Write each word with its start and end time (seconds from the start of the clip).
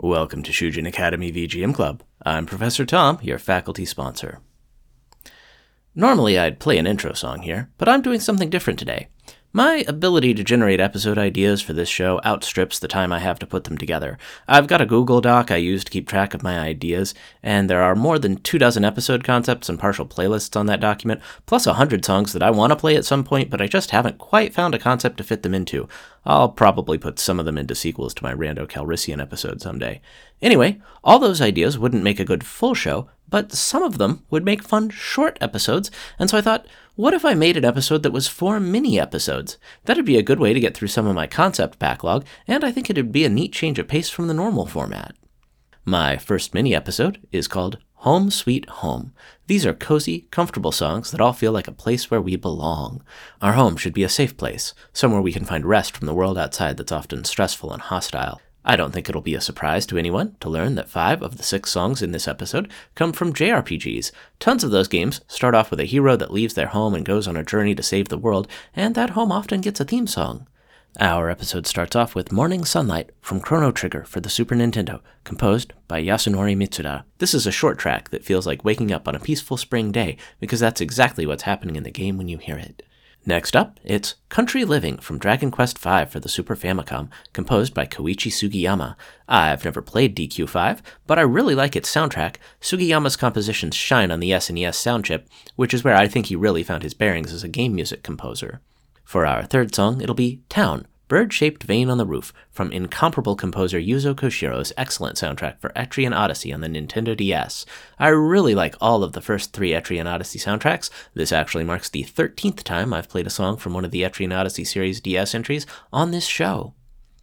Welcome 0.00 0.44
to 0.44 0.52
Shujin 0.52 0.86
Academy 0.86 1.32
VGM 1.32 1.74
Club. 1.74 2.04
I'm 2.22 2.46
Professor 2.46 2.86
Tom, 2.86 3.18
your 3.20 3.40
faculty 3.40 3.84
sponsor. 3.84 4.38
Normally 5.92 6.38
I'd 6.38 6.60
play 6.60 6.78
an 6.78 6.86
intro 6.86 7.14
song 7.14 7.42
here, 7.42 7.68
but 7.78 7.88
I'm 7.88 8.00
doing 8.00 8.20
something 8.20 8.48
different 8.48 8.78
today. 8.78 9.08
My 9.52 9.82
ability 9.88 10.34
to 10.34 10.44
generate 10.44 10.78
episode 10.78 11.16
ideas 11.16 11.62
for 11.62 11.72
this 11.72 11.88
show 11.88 12.20
outstrips 12.22 12.78
the 12.78 12.86
time 12.86 13.14
I 13.14 13.20
have 13.20 13.38
to 13.38 13.46
put 13.46 13.64
them 13.64 13.78
together. 13.78 14.18
I've 14.46 14.66
got 14.66 14.82
a 14.82 14.86
Google 14.86 15.22
Doc 15.22 15.50
I 15.50 15.56
use 15.56 15.82
to 15.84 15.90
keep 15.90 16.06
track 16.06 16.34
of 16.34 16.42
my 16.42 16.58
ideas, 16.58 17.14
and 17.42 17.70
there 17.70 17.82
are 17.82 17.96
more 17.96 18.18
than 18.18 18.36
two 18.36 18.58
dozen 18.58 18.84
episode 18.84 19.24
concepts 19.24 19.70
and 19.70 19.78
partial 19.78 20.04
playlists 20.04 20.54
on 20.54 20.66
that 20.66 20.80
document, 20.80 21.22
plus 21.46 21.66
a 21.66 21.72
hundred 21.72 22.04
songs 22.04 22.34
that 22.34 22.42
I 22.42 22.50
want 22.50 22.72
to 22.72 22.76
play 22.76 22.94
at 22.94 23.06
some 23.06 23.24
point, 23.24 23.48
but 23.48 23.62
I 23.62 23.68
just 23.68 23.90
haven't 23.90 24.18
quite 24.18 24.52
found 24.52 24.74
a 24.74 24.78
concept 24.78 25.16
to 25.16 25.24
fit 25.24 25.42
them 25.42 25.54
into. 25.54 25.88
I'll 26.26 26.50
probably 26.50 26.98
put 26.98 27.18
some 27.18 27.40
of 27.40 27.46
them 27.46 27.56
into 27.56 27.74
sequels 27.74 28.12
to 28.14 28.22
my 28.22 28.34
Rando 28.34 28.68
Calrissian 28.68 29.18
episode 29.18 29.62
someday. 29.62 30.02
Anyway, 30.42 30.78
all 31.02 31.18
those 31.18 31.40
ideas 31.40 31.78
wouldn't 31.78 32.04
make 32.04 32.20
a 32.20 32.24
good 32.26 32.44
full 32.44 32.74
show, 32.74 33.08
but 33.28 33.52
some 33.52 33.82
of 33.82 33.98
them 33.98 34.24
would 34.30 34.44
make 34.44 34.62
fun 34.62 34.90
short 34.90 35.38
episodes, 35.40 35.90
and 36.18 36.30
so 36.30 36.38
I 36.38 36.40
thought, 36.40 36.66
what 36.96 37.14
if 37.14 37.24
I 37.24 37.34
made 37.34 37.56
an 37.56 37.64
episode 37.64 38.02
that 38.02 38.12
was 38.12 38.26
four 38.26 38.58
mini 38.58 38.98
episodes? 38.98 39.56
That'd 39.84 40.04
be 40.04 40.18
a 40.18 40.22
good 40.22 40.40
way 40.40 40.52
to 40.52 40.60
get 40.60 40.76
through 40.76 40.88
some 40.88 41.06
of 41.06 41.14
my 41.14 41.26
concept 41.26 41.78
backlog, 41.78 42.24
and 42.46 42.64
I 42.64 42.72
think 42.72 42.90
it'd 42.90 43.12
be 43.12 43.24
a 43.24 43.28
neat 43.28 43.52
change 43.52 43.78
of 43.78 43.86
pace 43.88 44.10
from 44.10 44.26
the 44.26 44.34
normal 44.34 44.66
format. 44.66 45.14
My 45.84 46.16
first 46.16 46.54
mini 46.54 46.74
episode 46.74 47.26
is 47.30 47.48
called 47.48 47.78
Home 48.02 48.30
Sweet 48.30 48.68
Home. 48.68 49.12
These 49.46 49.64
are 49.64 49.74
cozy, 49.74 50.28
comfortable 50.30 50.72
songs 50.72 51.10
that 51.10 51.20
all 51.20 51.32
feel 51.32 51.52
like 51.52 51.68
a 51.68 51.72
place 51.72 52.10
where 52.10 52.20
we 52.20 52.36
belong. 52.36 53.02
Our 53.40 53.54
home 53.54 53.76
should 53.76 53.94
be 53.94 54.02
a 54.02 54.08
safe 54.08 54.36
place, 54.36 54.74
somewhere 54.92 55.22
we 55.22 55.32
can 55.32 55.44
find 55.44 55.64
rest 55.64 55.96
from 55.96 56.06
the 56.06 56.14
world 56.14 56.36
outside 56.36 56.76
that's 56.76 56.92
often 56.92 57.24
stressful 57.24 57.72
and 57.72 57.82
hostile. 57.82 58.40
I 58.64 58.76
don't 58.76 58.92
think 58.92 59.08
it'll 59.08 59.22
be 59.22 59.34
a 59.34 59.40
surprise 59.40 59.86
to 59.86 59.98
anyone 59.98 60.36
to 60.40 60.50
learn 60.50 60.74
that 60.74 60.90
five 60.90 61.22
of 61.22 61.36
the 61.36 61.42
six 61.42 61.70
songs 61.70 62.02
in 62.02 62.12
this 62.12 62.28
episode 62.28 62.70
come 62.94 63.12
from 63.12 63.32
JRPGs. 63.32 64.10
Tons 64.40 64.62
of 64.62 64.70
those 64.70 64.88
games 64.88 65.20
start 65.26 65.54
off 65.54 65.70
with 65.70 65.80
a 65.80 65.84
hero 65.84 66.16
that 66.16 66.32
leaves 66.32 66.54
their 66.54 66.66
home 66.66 66.94
and 66.94 67.06
goes 67.06 67.26
on 67.26 67.36
a 67.36 67.44
journey 67.44 67.74
to 67.74 67.82
save 67.82 68.08
the 68.08 68.18
world, 68.18 68.48
and 68.74 68.94
that 68.94 69.10
home 69.10 69.32
often 69.32 69.60
gets 69.60 69.80
a 69.80 69.84
theme 69.84 70.06
song. 70.06 70.46
Our 71.00 71.30
episode 71.30 71.66
starts 71.66 71.94
off 71.94 72.14
with 72.14 72.32
Morning 72.32 72.64
Sunlight 72.64 73.10
from 73.20 73.40
Chrono 73.40 73.70
Trigger 73.70 74.04
for 74.04 74.20
the 74.20 74.28
Super 74.28 74.56
Nintendo, 74.56 75.00
composed 75.22 75.72
by 75.86 76.02
Yasunori 76.02 76.56
Mitsuda. 76.56 77.04
This 77.18 77.34
is 77.34 77.46
a 77.46 77.52
short 77.52 77.78
track 77.78 78.10
that 78.10 78.24
feels 78.24 78.46
like 78.46 78.64
waking 78.64 78.90
up 78.90 79.06
on 79.06 79.14
a 79.14 79.20
peaceful 79.20 79.56
spring 79.56 79.92
day 79.92 80.16
because 80.40 80.58
that's 80.58 80.80
exactly 80.80 81.24
what's 81.24 81.44
happening 81.44 81.76
in 81.76 81.84
the 81.84 81.92
game 81.92 82.18
when 82.18 82.26
you 82.26 82.38
hear 82.38 82.56
it. 82.56 82.82
Next 83.28 83.54
up, 83.54 83.78
it's 83.84 84.14
Country 84.30 84.64
Living 84.64 84.96
from 84.96 85.18
Dragon 85.18 85.50
Quest 85.50 85.78
V 85.78 86.06
for 86.06 86.18
the 86.18 86.30
Super 86.30 86.56
Famicom, 86.56 87.10
composed 87.34 87.74
by 87.74 87.84
Koichi 87.84 88.32
Sugiyama. 88.32 88.96
I've 89.28 89.66
never 89.66 89.82
played 89.82 90.16
DQ5, 90.16 90.80
but 91.06 91.18
I 91.18 91.22
really 91.22 91.54
like 91.54 91.76
its 91.76 91.94
soundtrack. 91.94 92.36
Sugiyama's 92.62 93.16
compositions 93.16 93.74
shine 93.74 94.10
on 94.10 94.20
the 94.20 94.30
SNES 94.30 94.76
sound 94.76 95.04
chip, 95.04 95.28
which 95.56 95.74
is 95.74 95.84
where 95.84 95.94
I 95.94 96.08
think 96.08 96.24
he 96.26 96.36
really 96.36 96.62
found 96.62 96.82
his 96.82 96.94
bearings 96.94 97.34
as 97.34 97.44
a 97.44 97.48
game 97.48 97.74
music 97.74 98.02
composer. 98.02 98.62
For 99.04 99.26
our 99.26 99.42
third 99.42 99.74
song, 99.74 100.00
it'll 100.00 100.14
be 100.14 100.40
Town 100.48 100.86
Bird 101.08 101.32
Shaped 101.32 101.64
Vane 101.64 101.88
on 101.88 101.96
the 101.96 102.04
Roof 102.04 102.34
from 102.50 102.70
incomparable 102.70 103.34
composer 103.34 103.80
Yuzo 103.80 104.14
Koshiro's 104.14 104.74
excellent 104.76 105.16
soundtrack 105.16 105.58
for 105.58 105.70
Etrian 105.70 106.14
Odyssey 106.14 106.52
on 106.52 106.60
the 106.60 106.68
Nintendo 106.68 107.16
DS. 107.16 107.64
I 107.98 108.08
really 108.08 108.54
like 108.54 108.76
all 108.78 109.02
of 109.02 109.12
the 109.12 109.22
first 109.22 109.54
three 109.54 109.70
Etrian 109.70 110.04
Odyssey 110.04 110.38
soundtracks. 110.38 110.90
This 111.14 111.32
actually 111.32 111.64
marks 111.64 111.88
the 111.88 112.04
13th 112.04 112.62
time 112.62 112.92
I've 112.92 113.08
played 113.08 113.26
a 113.26 113.30
song 113.30 113.56
from 113.56 113.72
one 113.72 113.86
of 113.86 113.90
the 113.90 114.02
Etrian 114.02 114.38
Odyssey 114.38 114.64
series 114.64 115.00
DS 115.00 115.34
entries 115.34 115.66
on 115.94 116.10
this 116.10 116.26
show. 116.26 116.74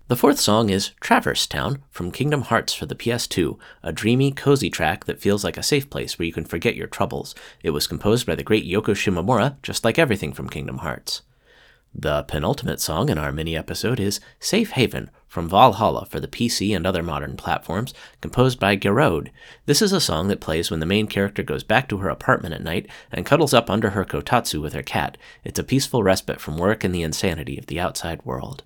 The 0.07 0.15
fourth 0.15 0.39
song 0.39 0.71
is 0.71 0.91
Traverse 0.99 1.45
Town 1.45 1.83
from 1.91 2.11
Kingdom 2.11 2.41
Hearts 2.41 2.73
for 2.73 2.87
the 2.87 2.95
PS2, 2.95 3.57
a 3.83 3.91
dreamy, 3.91 4.31
cozy 4.31 4.71
track 4.71 5.05
that 5.05 5.21
feels 5.21 5.43
like 5.43 5.57
a 5.57 5.63
safe 5.63 5.91
place 5.91 6.17
where 6.17 6.25
you 6.25 6.33
can 6.33 6.45
forget 6.45 6.75
your 6.75 6.87
troubles. 6.87 7.35
It 7.61 7.71
was 7.71 7.85
composed 7.87 8.25
by 8.25 8.33
the 8.33 8.43
great 8.43 8.65
Yoko 8.65 8.95
Shimomura, 8.95 9.57
just 9.61 9.83
like 9.83 9.99
everything 9.99 10.33
from 10.33 10.49
Kingdom 10.49 10.79
Hearts. 10.79 11.21
The 11.97 12.23
penultimate 12.23 12.81
song 12.81 13.07
in 13.07 13.17
our 13.17 13.31
mini 13.31 13.55
episode 13.55 14.01
is 14.01 14.19
Safe 14.41 14.71
Haven 14.71 15.09
from 15.29 15.47
VA-11 15.47 15.75
Hall-A 15.75 16.05
for 16.05 16.19
the 16.19 16.27
PC 16.27 16.75
and 16.75 16.85
other 16.85 17.01
modern 17.01 17.37
platforms, 17.37 17.93
composed 18.19 18.59
by 18.59 18.75
Garoad. 18.75 19.29
This 19.65 19.81
is 19.81 19.93
a 19.93 20.01
song 20.01 20.27
that 20.27 20.41
plays 20.41 20.69
when 20.69 20.81
the 20.81 20.85
main 20.85 21.07
character 21.07 21.41
goes 21.41 21.63
back 21.63 21.87
to 21.87 21.99
her 21.99 22.09
apartment 22.09 22.53
at 22.53 22.61
night 22.61 22.87
and 23.13 23.25
cuddles 23.25 23.53
up 23.53 23.69
under 23.69 23.91
her 23.91 24.03
kotatsu 24.03 24.61
with 24.61 24.73
her 24.73 24.83
cat. 24.83 25.17
It's 25.45 25.57
a 25.57 25.63
peaceful 25.63 26.03
respite 26.03 26.41
from 26.41 26.57
work 26.57 26.83
and 26.83 26.93
the 26.93 27.01
insanity 27.01 27.57
of 27.57 27.67
the 27.67 27.79
outside 27.79 28.25
world. 28.25 28.63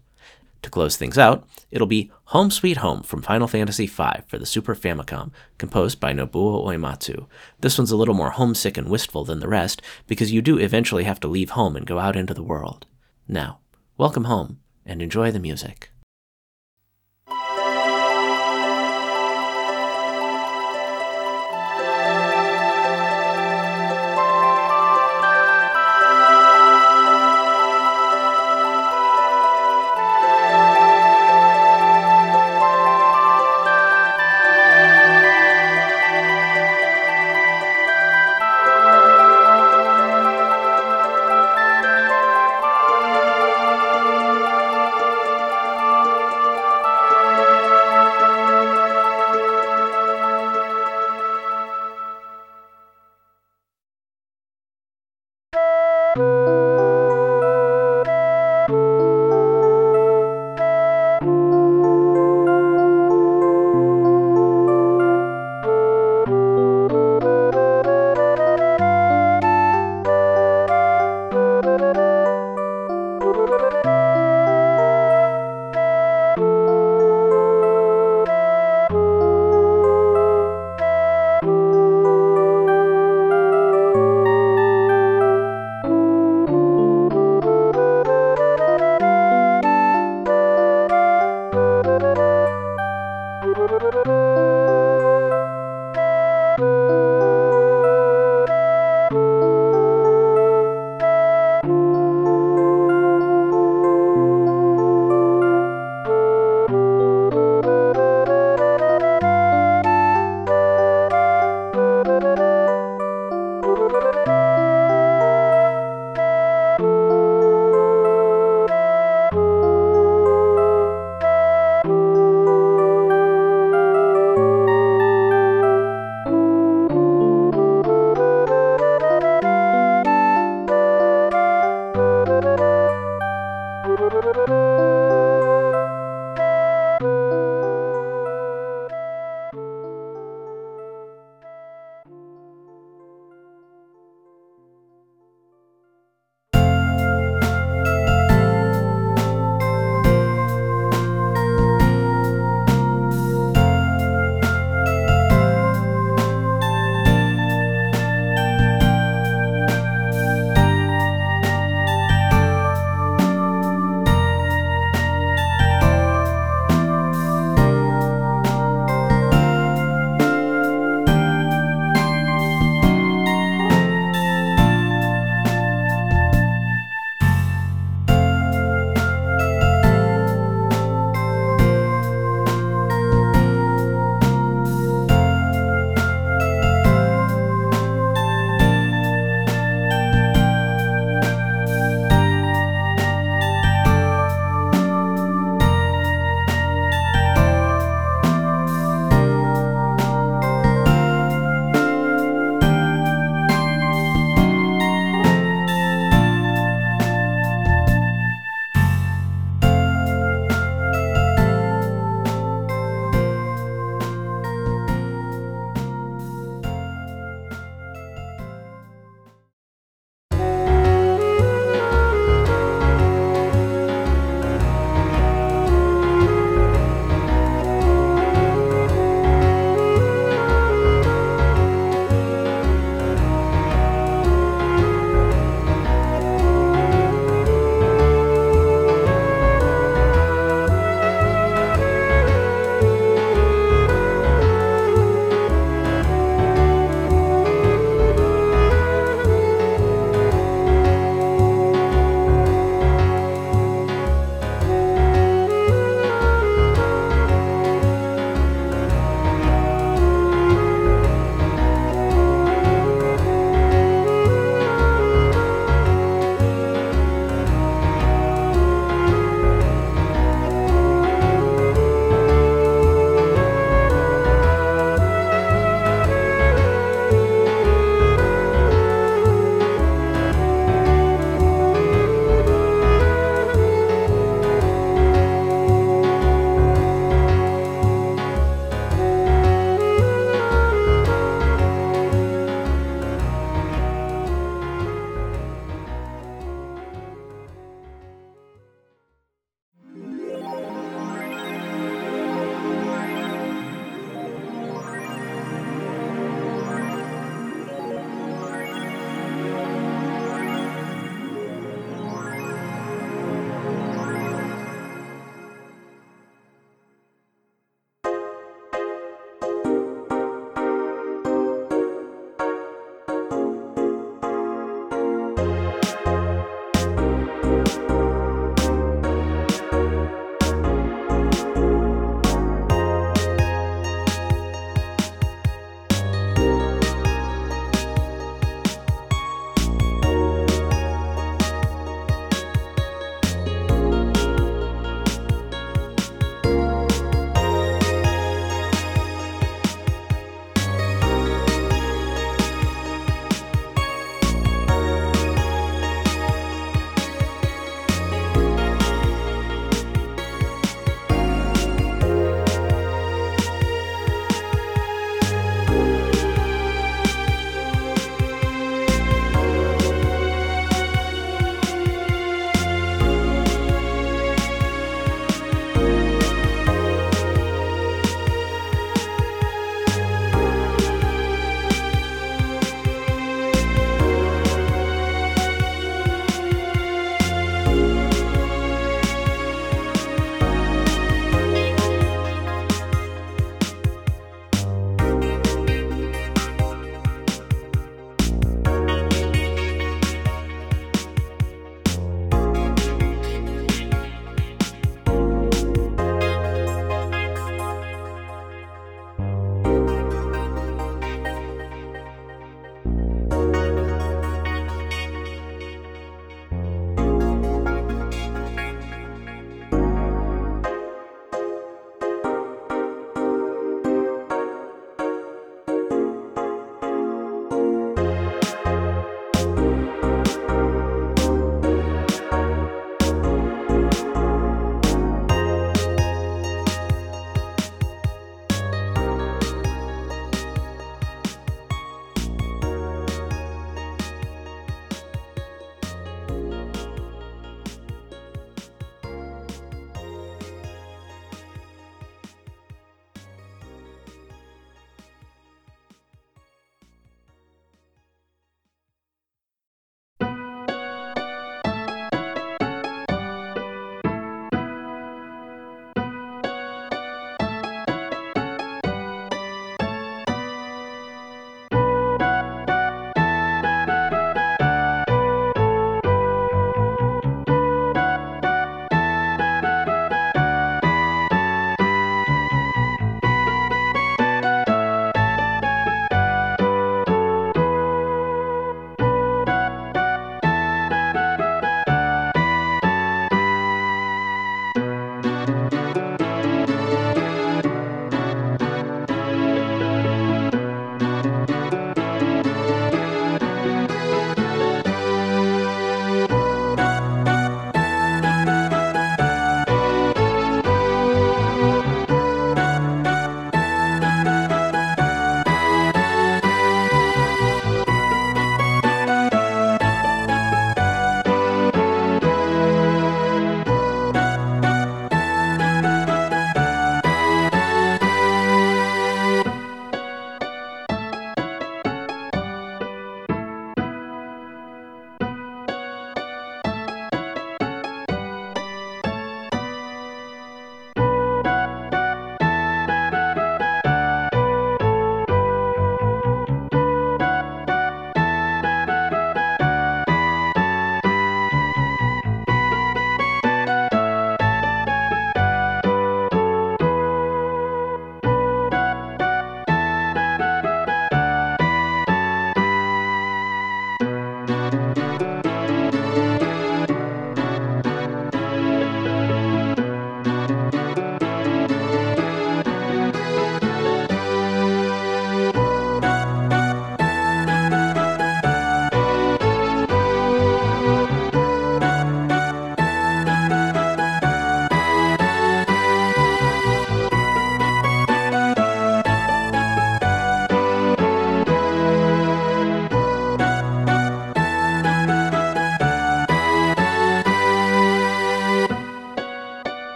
To 0.64 0.72
close 0.72 0.98
things 0.98 1.20
out, 1.20 1.48
it'll 1.70 1.86
be 1.86 2.12
Home 2.26 2.50
Sweet 2.50 2.78
Home 2.78 3.04
from 3.04 3.22
Final 3.22 3.48
Fantasy 3.48 3.86
V 3.86 4.24
for 4.28 4.40
the 4.40 4.48
Super 4.48 4.74
Famicom, 4.74 5.30
composed 5.60 6.00
by 6.00 6.14
Nobuo 6.14 6.66
Uematsu. 6.66 7.28
This 7.60 7.78
one's 7.78 7.92
a 7.92 7.96
little 7.96 8.16
more 8.16 8.32
homesick 8.32 8.76
and 8.76 8.90
wistful 8.90 9.24
than 9.24 9.40
the 9.40 9.48
rest, 9.48 9.84
because 10.08 10.32
you 10.32 10.42
do 10.42 10.58
eventually 10.58 11.04
have 11.04 11.20
to 11.20 11.28
leave 11.28 11.52
home 11.52 11.76
and 11.76 11.86
go 11.86 12.00
out 12.00 12.16
into 12.16 12.34
the 12.34 12.42
world. 12.42 12.88
Now, 13.32 13.60
welcome 13.96 14.24
home 14.24 14.60
and 14.88 15.04
enjoy 15.04 15.30
the 15.30 15.40
music. 15.40 15.92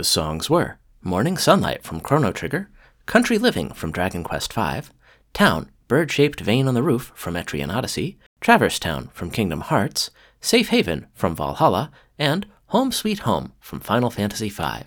Those 0.00 0.08
songs 0.08 0.48
were 0.48 0.78
Morning 1.02 1.36
Sunlight 1.36 1.82
from 1.82 2.00
Chrono 2.00 2.32
Trigger, 2.32 2.70
Country 3.04 3.36
Living 3.36 3.70
from 3.70 3.92
Dragon 3.92 4.24
Quest 4.24 4.50
V, 4.50 4.80
Town, 5.34 5.70
Bird 5.88 6.10
Shaped 6.10 6.40
Vane 6.40 6.66
on 6.66 6.72
the 6.72 6.82
Roof 6.82 7.12
from 7.14 7.34
Etrian 7.34 7.70
Odyssey, 7.70 8.18
Traverse 8.40 8.78
Town 8.78 9.10
from 9.12 9.30
Kingdom 9.30 9.60
Hearts, 9.60 10.10
Safe 10.40 10.70
Haven 10.70 11.06
from 11.12 11.36
VA-11 11.36 11.56
Hall-A, 11.56 11.90
and 12.18 12.46
Home 12.68 12.92
Sweet 12.92 13.18
Home 13.18 13.52
from 13.60 13.80
Final 13.80 14.08
Fantasy 14.08 14.48
V. 14.48 14.84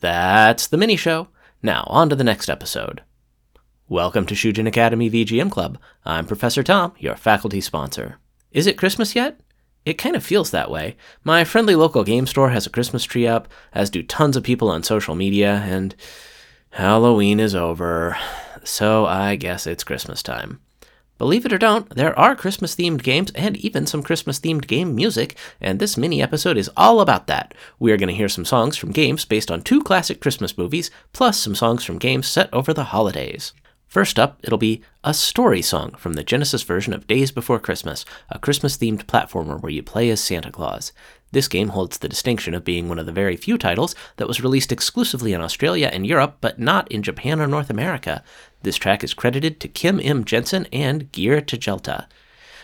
That's 0.00 0.66
the 0.66 0.78
mini 0.78 0.96
show. 0.96 1.28
Now, 1.62 1.84
on 1.88 2.08
to 2.08 2.16
the 2.16 2.24
next 2.24 2.48
episode. 2.48 3.02
Welcome 3.86 4.24
to 4.24 4.34
Shujin 4.34 4.66
Academy 4.66 5.10
VGM 5.10 5.50
Club. 5.50 5.76
I'm 6.06 6.24
Professor 6.24 6.62
Tom, 6.62 6.94
your 6.98 7.16
faculty 7.16 7.60
sponsor. 7.60 8.16
Is 8.50 8.66
it 8.66 8.78
Christmas 8.78 9.14
yet? 9.14 9.41
It 9.84 9.94
kind 9.98 10.14
of 10.14 10.24
feels 10.24 10.50
that 10.52 10.70
way. 10.70 10.96
My 11.24 11.42
friendly 11.42 11.74
local 11.74 12.04
game 12.04 12.26
store 12.26 12.50
has 12.50 12.66
a 12.66 12.70
Christmas 12.70 13.04
tree 13.04 13.26
up, 13.26 13.48
as 13.72 13.90
do 13.90 14.02
tons 14.02 14.36
of 14.36 14.44
people 14.44 14.70
on 14.70 14.84
social 14.84 15.14
media, 15.16 15.62
and 15.66 15.94
Halloween 16.70 17.40
is 17.40 17.54
over, 17.54 18.16
so 18.62 19.06
I 19.06 19.34
guess 19.36 19.66
it's 19.66 19.84
Christmas 19.84 20.22
time. 20.22 20.60
Believe 21.18 21.44
it 21.44 21.52
or 21.52 21.58
don't, 21.58 21.88
there 21.94 22.18
are 22.18 22.34
Christmas 22.34 22.74
themed 22.74 23.02
games 23.02 23.30
and 23.34 23.56
even 23.58 23.86
some 23.86 24.02
Christmas 24.02 24.40
themed 24.40 24.66
game 24.66 24.94
music, 24.94 25.36
and 25.60 25.78
this 25.78 25.96
mini 25.96 26.22
episode 26.22 26.56
is 26.56 26.70
all 26.76 27.00
about 27.00 27.26
that. 27.26 27.54
We 27.78 27.92
are 27.92 27.96
going 27.96 28.08
to 28.08 28.14
hear 28.14 28.28
some 28.28 28.44
songs 28.44 28.76
from 28.76 28.92
games 28.92 29.24
based 29.24 29.50
on 29.50 29.62
two 29.62 29.82
classic 29.82 30.20
Christmas 30.20 30.56
movies, 30.56 30.90
plus 31.12 31.38
some 31.38 31.54
songs 31.54 31.84
from 31.84 31.98
games 31.98 32.26
set 32.26 32.52
over 32.52 32.72
the 32.72 32.84
holidays. 32.84 33.52
First 33.92 34.18
up, 34.18 34.40
it'll 34.42 34.56
be 34.56 34.80
a 35.04 35.12
story 35.12 35.60
song 35.60 35.90
from 35.98 36.14
the 36.14 36.24
Genesis 36.24 36.62
version 36.62 36.94
of 36.94 37.06
Daze 37.06 37.30
Before 37.30 37.58
Christmas, 37.58 38.06
a 38.30 38.38
Christmas 38.38 38.78
themed 38.78 39.04
platformer 39.04 39.60
where 39.60 39.70
you 39.70 39.82
play 39.82 40.08
as 40.08 40.18
Santa 40.18 40.50
Claus. 40.50 40.94
This 41.32 41.46
game 41.46 41.68
holds 41.68 41.98
the 41.98 42.08
distinction 42.08 42.54
of 42.54 42.64
being 42.64 42.88
one 42.88 42.98
of 42.98 43.04
the 43.04 43.12
very 43.12 43.36
few 43.36 43.58
titles 43.58 43.94
that 44.16 44.26
was 44.26 44.42
released 44.42 44.72
exclusively 44.72 45.34
in 45.34 45.42
Australia 45.42 45.90
and 45.92 46.06
Europe, 46.06 46.38
but 46.40 46.58
not 46.58 46.90
in 46.90 47.02
Japan 47.02 47.38
or 47.38 47.46
North 47.46 47.68
America. 47.68 48.24
This 48.62 48.76
track 48.76 49.04
is 49.04 49.12
credited 49.12 49.60
to 49.60 49.68
Kim 49.68 50.00
M. 50.00 50.24
Jensen 50.24 50.66
and 50.72 51.12
Geir 51.12 51.42
Tjelta. 51.42 52.06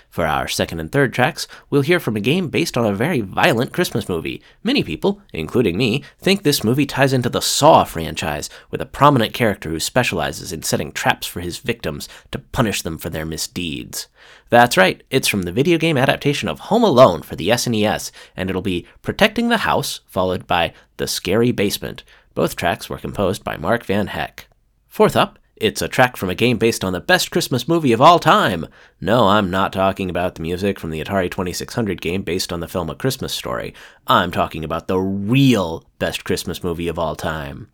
For 0.09 0.27
our 0.27 0.49
second 0.49 0.81
and 0.81 0.91
third 0.91 1.13
tracks, 1.13 1.47
we'll 1.69 1.83
hear 1.83 2.01
from 2.01 2.17
a 2.17 2.21
game 2.21 2.49
based 2.49 2.79
on 2.79 2.87
a 2.87 2.95
very 2.95 3.21
violent 3.21 3.73
Christmas 3.73 4.09
movie. 4.09 4.43
Many 4.63 4.83
people, 4.83 5.21
including 5.33 5.77
me, 5.77 6.03
think 6.19 6.43
this 6.43 6.65
movie 6.65 6.87
ties 6.87 7.13
into 7.13 7.29
the 7.29 7.43
Saw 7.43 7.85
franchise, 7.85 8.49
with 8.71 8.81
a 8.81 8.87
prominent 8.87 9.35
character 9.35 9.69
who 9.69 9.79
specializes 9.79 10.53
in 10.53 10.63
setting 10.63 10.93
traps 10.93 11.27
for 11.27 11.41
his 11.41 11.59
victims 11.59 12.09
to 12.33 12.39
punish 12.39 12.83
them 12.83 12.97
for 12.97 13.11
their 13.11 13.27
misdeeds. 13.27 14.09
That's 14.49 14.79
right, 14.79 15.03
it's 15.11 15.29
from 15.29 15.43
the 15.43 15.53
video 15.53 15.77
game 15.77 15.99
adaptation 15.99 16.49
of 16.49 16.61
Home 16.61 16.85
Alone 16.85 17.23
for 17.23 17.37
the 17.37 17.51
SNES, 17.51 18.11
and 18.35 18.49
it'll 18.49 18.63
be 18.63 18.87
Protecting 19.03 19.51
the 19.51 19.59
House, 19.59 20.01
followed 20.07 20.47
by 20.47 20.73
The 20.97 21.07
Scary 21.07 21.53
Basement. 21.53 22.03
Both 22.35 22.57
tracks 22.57 22.89
were 22.89 22.99
composed 22.99 23.45
by 23.45 23.57
Mark 23.57 23.85
Van 23.85 24.09
Hecke. 24.09 24.47
Fourth 24.89 25.17
up, 25.17 25.38
it's 25.61 25.83
a 25.83 25.89
track 25.89 26.17
from 26.17 26.31
a 26.31 26.35
game 26.35 26.59
based 26.59 26.85
on 26.85 26.93
the 26.93 27.01
best 27.01 27.31
Christmas 27.31 27.69
movie 27.69 27.93
of 27.93 28.01
all 28.01 28.19
time. 28.19 28.67
No, 29.01 29.29
I'm 29.29 29.51
not 29.51 29.73
talking 29.73 30.09
about 30.09 30.35
the 30.35 30.43
music 30.43 30.79
from 30.79 30.91
the 30.91 31.03
Atari 31.03 31.31
2600 31.31 32.01
game 32.01 32.23
based 32.23 32.53
on 32.53 32.61
the 32.61 32.69
film 32.69 32.91
A 32.91 32.95
Christmas 32.95 33.33
Story. 33.33 33.75
I'm 34.07 34.31
talking 34.31 34.65
about 34.65 34.89
the 34.89 34.99
real 34.99 35.85
best 35.99 36.25
Christmas 36.25 36.63
movie 36.63 36.89
of 36.89 36.99
all 36.99 37.17
time 37.17 37.71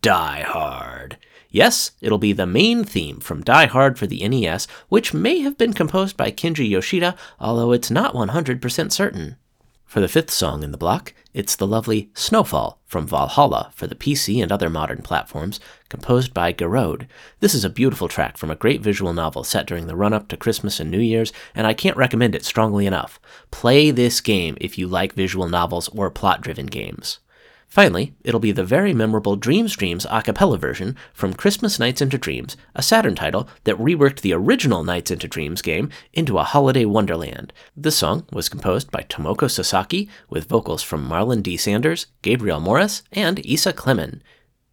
Die 0.00 0.42
Hard. 0.42 1.16
Yes, 1.50 1.92
it'll 2.00 2.18
be 2.18 2.32
the 2.32 2.46
main 2.46 2.84
theme 2.84 3.20
from 3.20 3.42
Die 3.42 3.66
Hard 3.66 3.98
for 3.98 4.06
the 4.06 4.26
NES, 4.26 4.66
which 4.88 5.12
may 5.12 5.40
have 5.40 5.58
been 5.58 5.74
composed 5.74 6.16
by 6.16 6.30
Kenji 6.30 6.68
Yoshida, 6.68 7.14
although 7.38 7.72
it's 7.72 7.90
not 7.90 8.14
100% 8.14 8.92
certain. 8.92 9.36
For 9.92 10.00
the 10.00 10.08
fifth 10.08 10.30
song 10.30 10.62
in 10.62 10.72
the 10.72 10.78
block, 10.78 11.12
it's 11.34 11.54
the 11.54 11.66
lovely 11.66 12.10
Snowfall 12.14 12.80
from 12.86 13.06
VA-11 13.06 13.28
Hall-A 13.28 13.72
for 13.74 13.86
the 13.86 13.94
PC 13.94 14.42
and 14.42 14.50
other 14.50 14.70
modern 14.70 15.02
platforms, 15.02 15.60
composed 15.90 16.32
by 16.32 16.50
Garoad. 16.50 17.06
This 17.40 17.52
is 17.52 17.62
a 17.62 17.68
beautiful 17.68 18.08
track 18.08 18.38
from 18.38 18.50
a 18.50 18.56
great 18.56 18.80
visual 18.80 19.12
novel 19.12 19.44
set 19.44 19.66
during 19.66 19.88
the 19.88 19.94
run 19.94 20.14
up 20.14 20.28
to 20.28 20.36
Christmas 20.38 20.80
and 20.80 20.90
New 20.90 20.98
Year's, 20.98 21.30
and 21.54 21.66
I 21.66 21.74
can't 21.74 21.98
recommend 21.98 22.34
it 22.34 22.46
strongly 22.46 22.86
enough. 22.86 23.20
Play 23.50 23.90
this 23.90 24.22
game 24.22 24.56
if 24.62 24.78
you 24.78 24.88
like 24.88 25.12
visual 25.12 25.46
novels 25.46 25.90
or 25.90 26.08
plot 26.08 26.40
driven 26.40 26.68
games. 26.68 27.18
Finally, 27.72 28.12
it'll 28.22 28.38
be 28.38 28.52
the 28.52 28.62
very 28.62 28.92
memorable 28.92 29.34
Dreams 29.34 29.74
Dreams 29.74 30.06
a 30.10 30.20
cappella 30.20 30.58
version 30.58 30.94
from 31.14 31.32
Christmas 31.32 31.78
Nights 31.78 32.02
into 32.02 32.18
Dreams, 32.18 32.54
a 32.74 32.82
Saturn 32.82 33.14
title 33.14 33.48
that 33.64 33.78
reworked 33.78 34.20
the 34.20 34.34
original 34.34 34.84
Nights 34.84 35.10
into 35.10 35.26
Dreams 35.26 35.62
game 35.62 35.88
into 36.12 36.36
a 36.36 36.44
holiday 36.44 36.84
wonderland. 36.84 37.50
This 37.74 37.96
song 37.96 38.26
was 38.30 38.50
composed 38.50 38.90
by 38.90 39.04
Tomoko 39.04 39.50
Sasaki 39.50 40.10
with 40.28 40.50
vocals 40.50 40.82
from 40.82 41.08
Marlon 41.08 41.42
D. 41.42 41.56
Saunders, 41.56 42.08
Gabriel 42.20 42.60
Morris, 42.60 43.04
and 43.10 43.38
Isa 43.46 43.72
Clemen. 43.72 44.22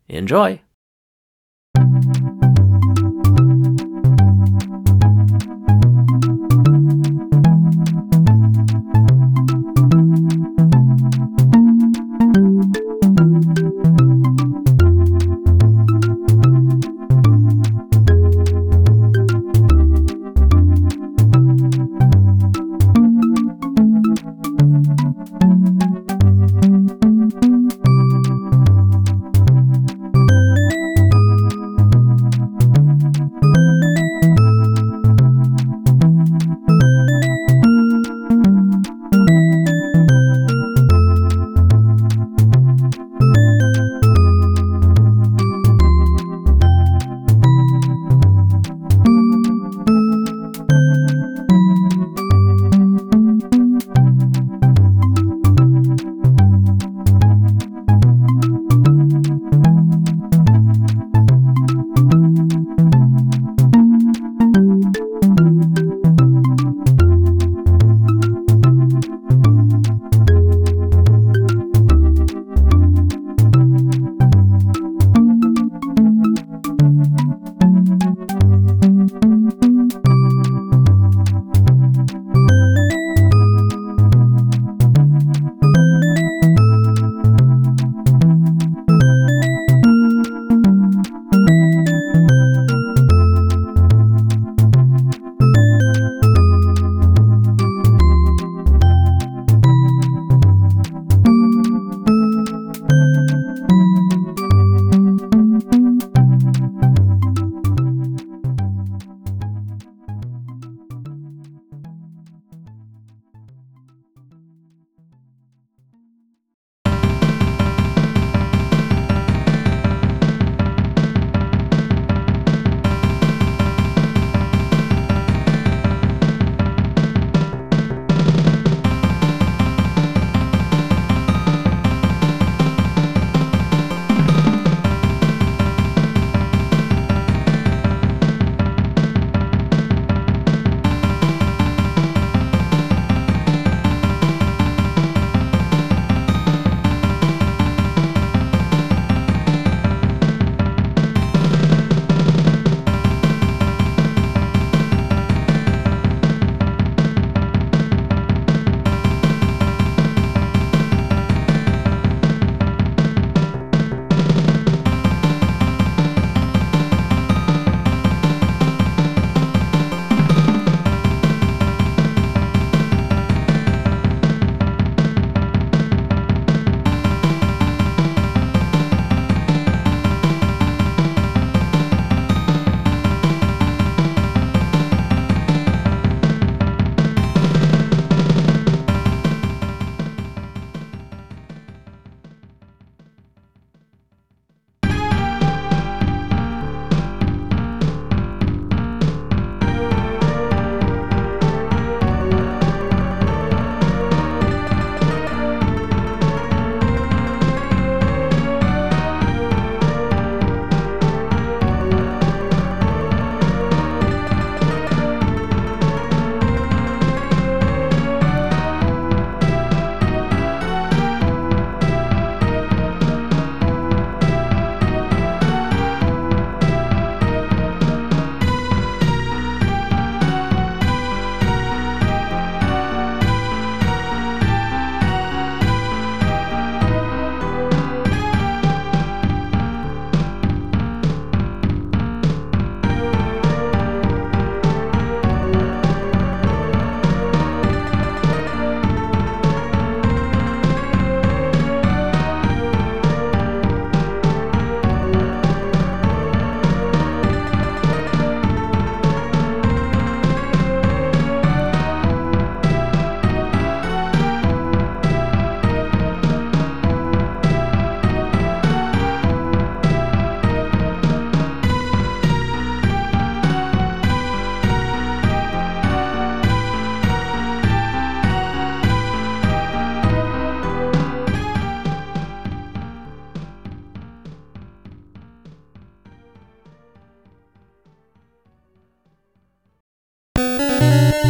Enjoy! 0.09 0.59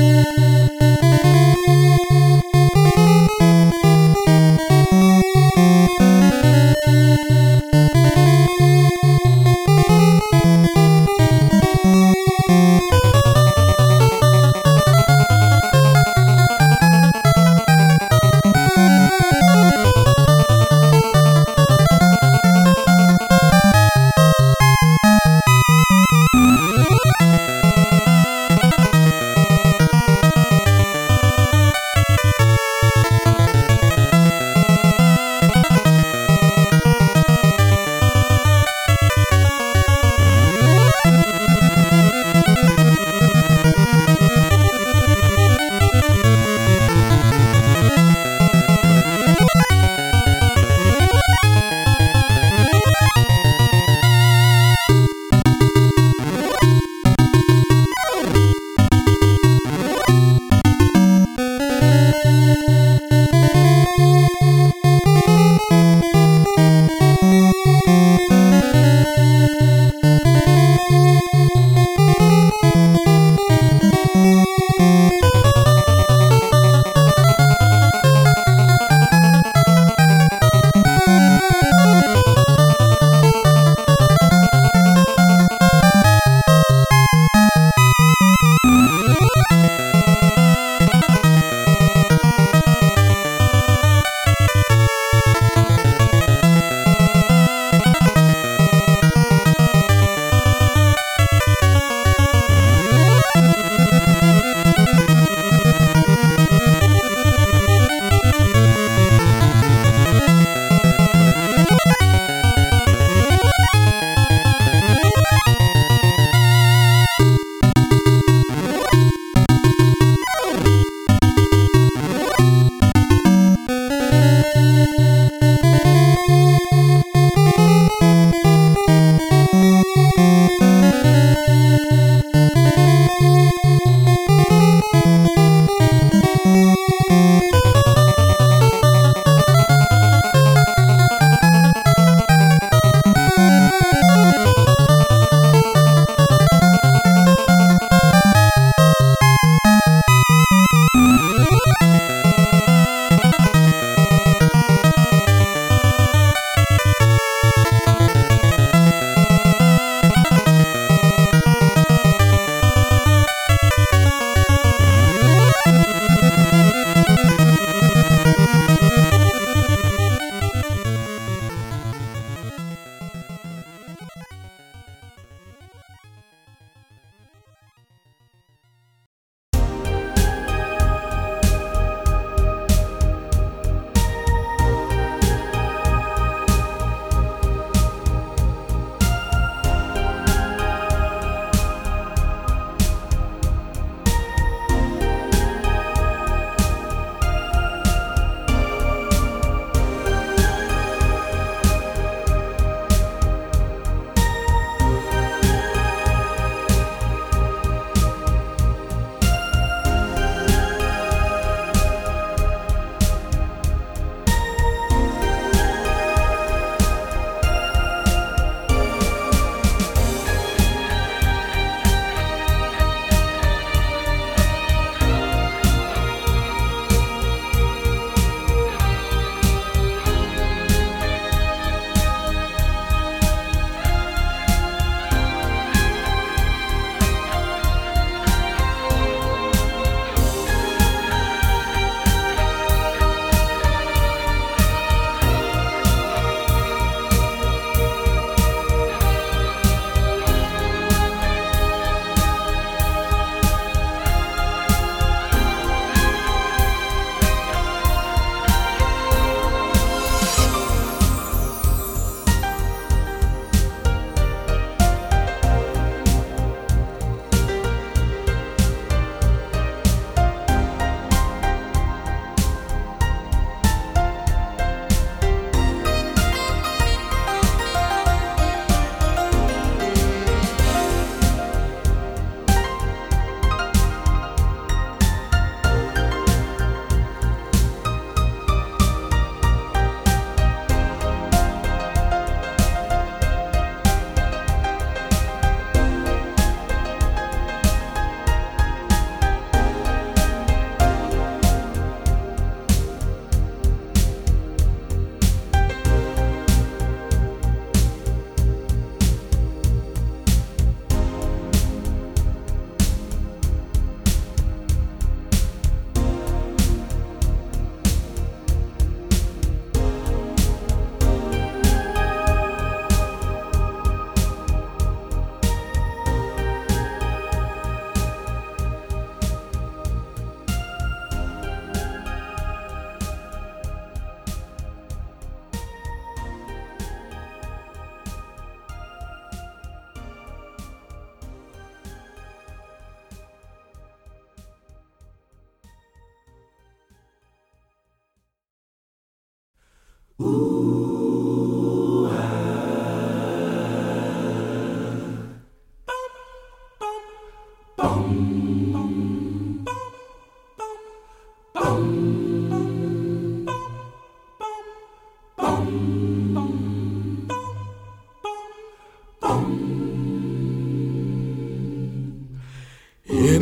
Música 0.10 0.79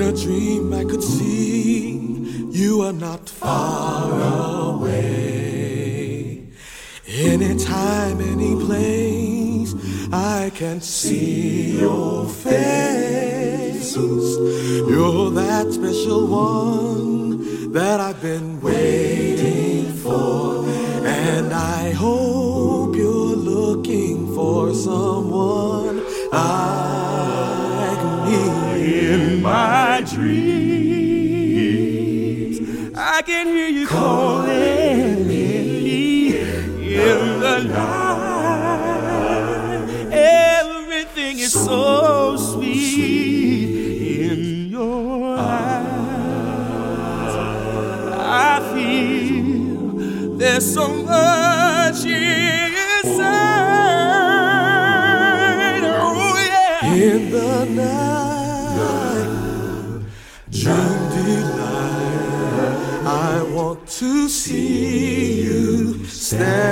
a 0.08 0.14
dream, 0.14 0.74
I 0.74 0.86
could 0.86 1.04
see 1.04 1.98
you 2.50 2.82
are 2.82 2.94
not 2.94 3.30
far 3.30 4.10
away. 4.76 6.48
Anytime, 7.06 8.22
any 8.22 8.56
place, 8.56 9.76
I 10.14 10.52
can 10.56 10.80
see 10.80 11.80
your 11.80 12.26
face. 12.30 13.96
You're 13.98 15.32
that 15.32 15.74
special 15.74 16.28
one 16.28 17.74
that 17.74 18.00
I've 18.00 18.22
been 18.22 18.62
waiting 18.62 19.92
for. 20.04 20.66
And 21.06 21.54
I 21.54 21.92
hope 21.92 22.96
you're 22.96 23.36
looking 23.36 24.34
for 24.34 24.74
someone 24.74 25.98
like 26.32 26.87
dreams, 30.14 30.48
I 32.96 33.22
can 33.24 33.48
hear 33.48 33.68
you 33.68 33.88
calling 33.88 35.28
me 35.28 36.38
in 36.38 37.40
the 37.40 37.64
night. 37.64 37.98
Everything 40.12 41.40
is 41.40 41.54
so 41.54 42.36
sweet 42.38 43.70
in 44.32 44.70
your 44.70 45.38
eyes. 45.38 45.86
I 48.20 48.60
feel 48.74 50.38
there's 50.38 50.74
so 50.74 50.88
much 50.88 52.06
inside. 52.06 53.28
Oh, 55.84 56.36
yeah. 56.48 56.94
In 56.94 57.30
the 57.32 57.66
night, 57.66 58.07
to 63.98 64.30
see 64.30 65.42
you. 65.42 66.06
Standing 66.06 66.67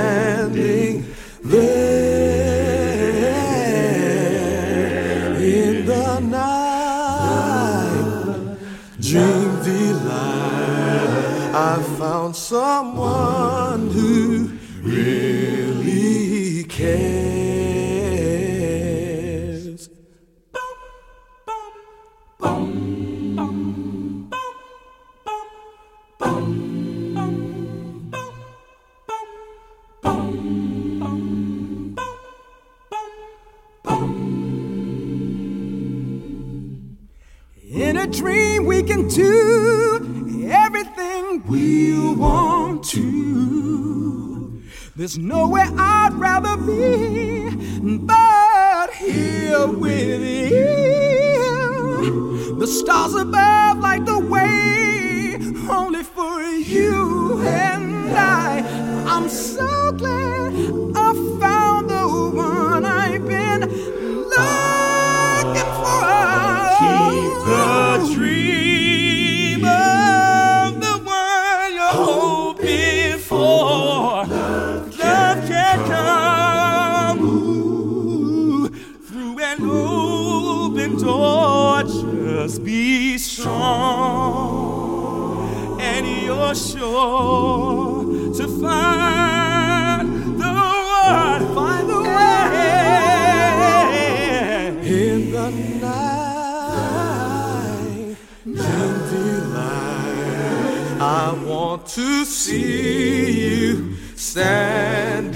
I 101.06 101.34
want 101.34 101.86
to 102.00 102.26
see 102.26 103.46
you 103.46 103.96
standing 104.16 105.36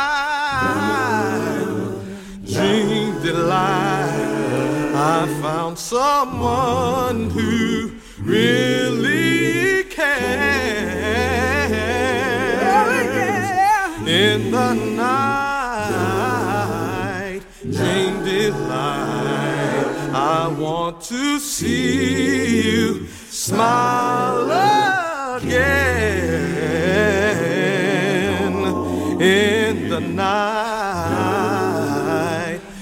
dream 2.45 3.21
delight. 3.21 4.95
I 4.95 5.27
found 5.39 5.77
someone 5.77 7.29
who 7.29 7.91
really 8.17 9.83
cares. 9.83 10.49
In 14.07 14.49
the 14.49 14.73
night, 14.73 14.88
want 20.59 21.01
to 21.01 21.39
see 21.39 22.61
you 22.61 23.07
smile 23.29 24.51
again. 25.37 25.79
In 29.21 29.89
the 29.89 30.01
night, 30.01 30.59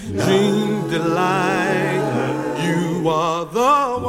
dream 0.08 0.90
delight. 0.90 2.02
You 2.66 3.08
are 3.10 3.46
the 3.46 4.00
one 4.02 4.07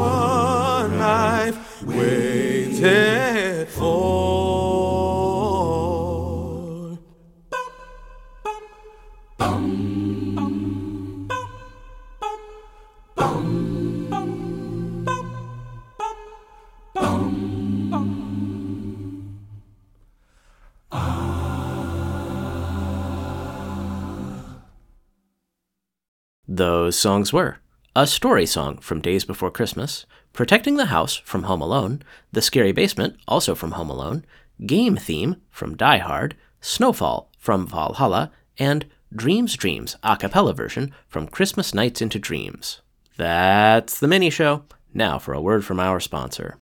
Those 26.58 26.98
songs 26.98 27.32
were 27.32 27.58
A 27.94 28.04
Story 28.04 28.44
Song 28.44 28.78
from 28.78 29.00
Daze 29.00 29.24
Before 29.24 29.48
Christmas, 29.48 30.06
Protecting 30.32 30.76
the 30.76 30.86
House 30.86 31.14
from 31.14 31.44
Home 31.44 31.60
Alone, 31.60 32.02
The 32.32 32.42
Scary 32.42 32.72
Basement, 32.72 33.16
also 33.28 33.54
from 33.54 33.70
Home 33.70 33.88
Alone, 33.88 34.24
Game 34.66 34.96
Theme 34.96 35.36
from 35.52 35.76
Die 35.76 35.98
Hard, 35.98 36.34
Snowfall 36.60 37.30
from 37.38 37.68
VA-11 37.68 37.94
Hall-A, 37.94 38.32
and 38.58 38.86
Dreams 39.14 39.54
Dreams 39.54 39.94
a 40.02 40.16
cappella 40.16 40.52
version 40.52 40.92
from 41.06 41.28
Christmas 41.28 41.72
Nights 41.72 42.02
into 42.02 42.18
Dreams. 42.18 42.82
That's 43.16 44.00
the 44.00 44.08
mini 44.08 44.28
show. 44.28 44.64
Now 44.92 45.20
for 45.20 45.34
a 45.34 45.40
word 45.40 45.64
from 45.64 45.78
our 45.78 46.00
sponsor. 46.00 46.58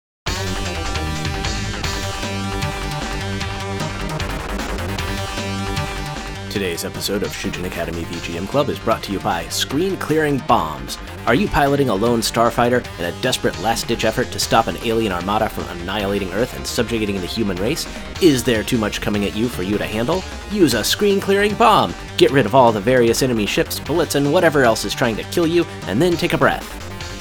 Today's 6.52 6.84
episode 6.84 7.22
of 7.22 7.30
Shujin 7.30 7.64
Academy 7.64 8.02
VGM 8.02 8.46
Club 8.46 8.68
is 8.68 8.78
brought 8.78 9.02
to 9.04 9.12
you 9.12 9.18
by 9.20 9.48
Screen 9.48 9.96
Clearing 9.96 10.36
Bombs. 10.46 10.98
Are 11.26 11.34
you 11.34 11.48
piloting 11.48 11.88
a 11.88 11.94
lone 11.94 12.20
starfighter 12.20 12.86
in 12.98 13.06
a 13.06 13.22
desperate 13.22 13.58
last 13.62 13.88
ditch 13.88 14.04
effort 14.04 14.30
to 14.32 14.38
stop 14.38 14.66
an 14.66 14.76
alien 14.84 15.12
armada 15.12 15.48
from 15.48 15.64
annihilating 15.68 16.30
Earth 16.34 16.54
and 16.54 16.66
subjugating 16.66 17.16
the 17.16 17.26
human 17.26 17.56
race? 17.56 17.88
Is 18.20 18.44
there 18.44 18.62
too 18.62 18.76
much 18.76 19.00
coming 19.00 19.24
at 19.24 19.34
you 19.34 19.48
for 19.48 19.62
you 19.62 19.78
to 19.78 19.86
handle? 19.86 20.22
Use 20.50 20.74
a 20.74 20.84
screen 20.84 21.22
clearing 21.22 21.54
bomb. 21.54 21.94
Get 22.18 22.32
rid 22.32 22.44
of 22.44 22.54
all 22.54 22.70
the 22.70 22.80
various 22.80 23.22
enemy 23.22 23.46
ships, 23.46 23.80
bullets, 23.80 24.14
and 24.14 24.30
whatever 24.30 24.62
else 24.62 24.84
is 24.84 24.94
trying 24.94 25.16
to 25.16 25.24
kill 25.24 25.46
you, 25.46 25.64
and 25.86 26.02
then 26.02 26.18
take 26.18 26.34
a 26.34 26.38
breath. 26.38 26.68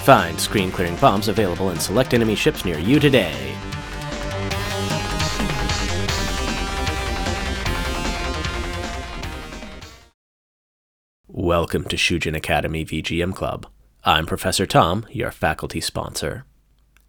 Find 0.03 0.37
screen 0.41 0.71
clearing 0.71 0.97
bombs 0.97 1.29
available 1.29 1.69
in 1.69 1.79
select 1.79 2.13
enemy 2.13 2.35
ships 2.35 2.65
near 2.65 2.79
you 2.79 2.99
today. 2.99 3.55
Welcome 11.41 11.85
to 11.85 11.95
Shujin 11.95 12.35
Academy 12.35 12.85
VGM 12.85 13.33
Club. 13.33 13.65
I'm 14.03 14.27
Professor 14.27 14.67
Tom, 14.67 15.07
your 15.09 15.31
faculty 15.31 15.81
sponsor. 15.81 16.45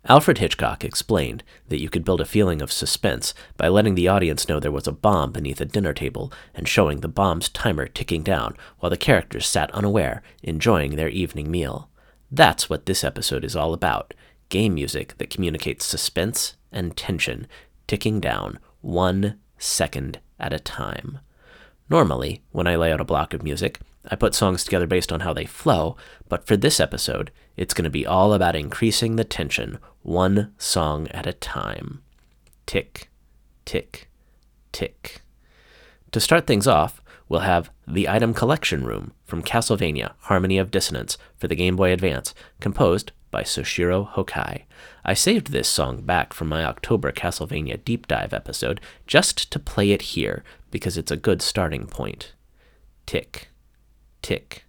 Alfred 0.07 0.38
Hitchcock 0.38 0.87
explained 0.87 1.45
that 1.68 1.83
you 1.83 1.90
could 1.90 2.03
build 2.03 2.23
a 2.23 2.25
feeling 2.25 2.62
of 2.62 2.73
suspense 2.73 3.35
by 3.59 3.68
letting 3.68 3.95
the 3.95 4.09
audience 4.09 4.49
know 4.49 4.59
there 4.59 4.73
was 4.73 4.87
a 4.87 4.92
bomb 4.92 5.33
beneath 5.33 5.61
a 5.61 5.66
dinner 5.66 5.92
table 5.92 6.33
and 6.55 6.66
showing 6.66 7.01
the 7.01 7.09
bomb's 7.09 7.51
timer 7.51 7.87
ticking 7.87 8.23
down 8.23 8.57
while 8.79 8.88
the 8.88 8.97
characters 8.97 9.47
sat 9.47 9.71
unaware, 9.73 10.23
enjoying 10.42 10.97
their 10.97 11.11
evening 11.11 11.51
meal. 11.51 11.90
That's 12.31 12.71
what 12.71 12.87
this 12.87 13.05
episode 13.05 13.45
is 13.45 13.55
all 13.55 13.75
about 13.75 14.14
game 14.49 14.73
music 14.73 15.18
that 15.18 15.29
communicates 15.29 15.85
suspense 15.85 16.57
and 16.73 16.97
tension, 16.97 17.47
ticking 17.87 18.18
down 18.18 18.59
one 18.81 19.38
second 19.59 20.21
at 20.40 20.55
a 20.55 20.59
time. 20.59 21.18
Normally, 21.90 22.42
when 22.51 22.66
I 22.66 22.77
lay 22.77 22.90
out 22.90 23.03
a 23.03 23.05
block 23.05 23.35
of 23.35 23.42
music, 23.42 23.79
I 24.09 24.17
put 24.17 24.35
songs 24.35 24.65
together 24.65 24.87
based 24.87 25.12
on 25.12 25.21
how 25.21 25.33
they 25.33 25.47
flow, 25.47 25.97
but 26.29 26.47
for 26.47 26.57
this 26.57 26.81
episode, 26.81 27.31
it's 27.57 27.75
going 27.75 27.85
to 27.85 27.91
be 27.91 28.07
all 28.07 28.33
about 28.33 28.57
increasing 28.57 29.17
the 29.17 29.25
tension 29.25 29.79
one 30.03 30.53
song 30.59 31.07
at 31.09 31.27
a 31.27 31.33
time. 31.33 32.03
Tick, 32.67 33.11
tick, 33.65 34.09
tick. 34.73 35.23
To 36.11 36.21
start 36.21 36.47
things 36.47 36.67
off, 36.67 37.01
we'll 37.29 37.41
have 37.41 37.71
The 37.87 38.09
Item 38.09 38.35
Collection 38.35 38.85
Room 38.85 39.12
from 39.25 39.43
Castlevania 39.43 40.12
Harmony 40.23 40.59
of 40.59 40.71
Dissonance 40.71 41.17
for 41.37 41.47
the 41.49 41.55
Game 41.55 41.77
Boy 41.77 41.93
Advance, 41.93 42.35
composed 42.61 43.12
by 43.31 43.43
Soshiro 43.43 44.12
Hokkai. 44.12 44.65
I 45.05 45.15
saved 45.15 45.53
this 45.53 45.69
song 45.69 46.03
back 46.03 46.35
from 46.35 46.49
my 46.49 46.65
October 46.65 47.12
Castlevania 47.12 47.83
Deep 47.85 48.07
Dive 48.07 48.35
episode 48.35 48.81
just 49.07 49.51
to 49.53 49.59
play 49.59 49.93
it 49.93 50.03
here 50.03 50.45
because 50.71 50.99
it's 50.99 51.11
a 51.11 51.17
good 51.17 51.41
starting 51.41 51.87
point. 51.87 52.33
Tick, 53.07 53.49
tick, 54.22 54.64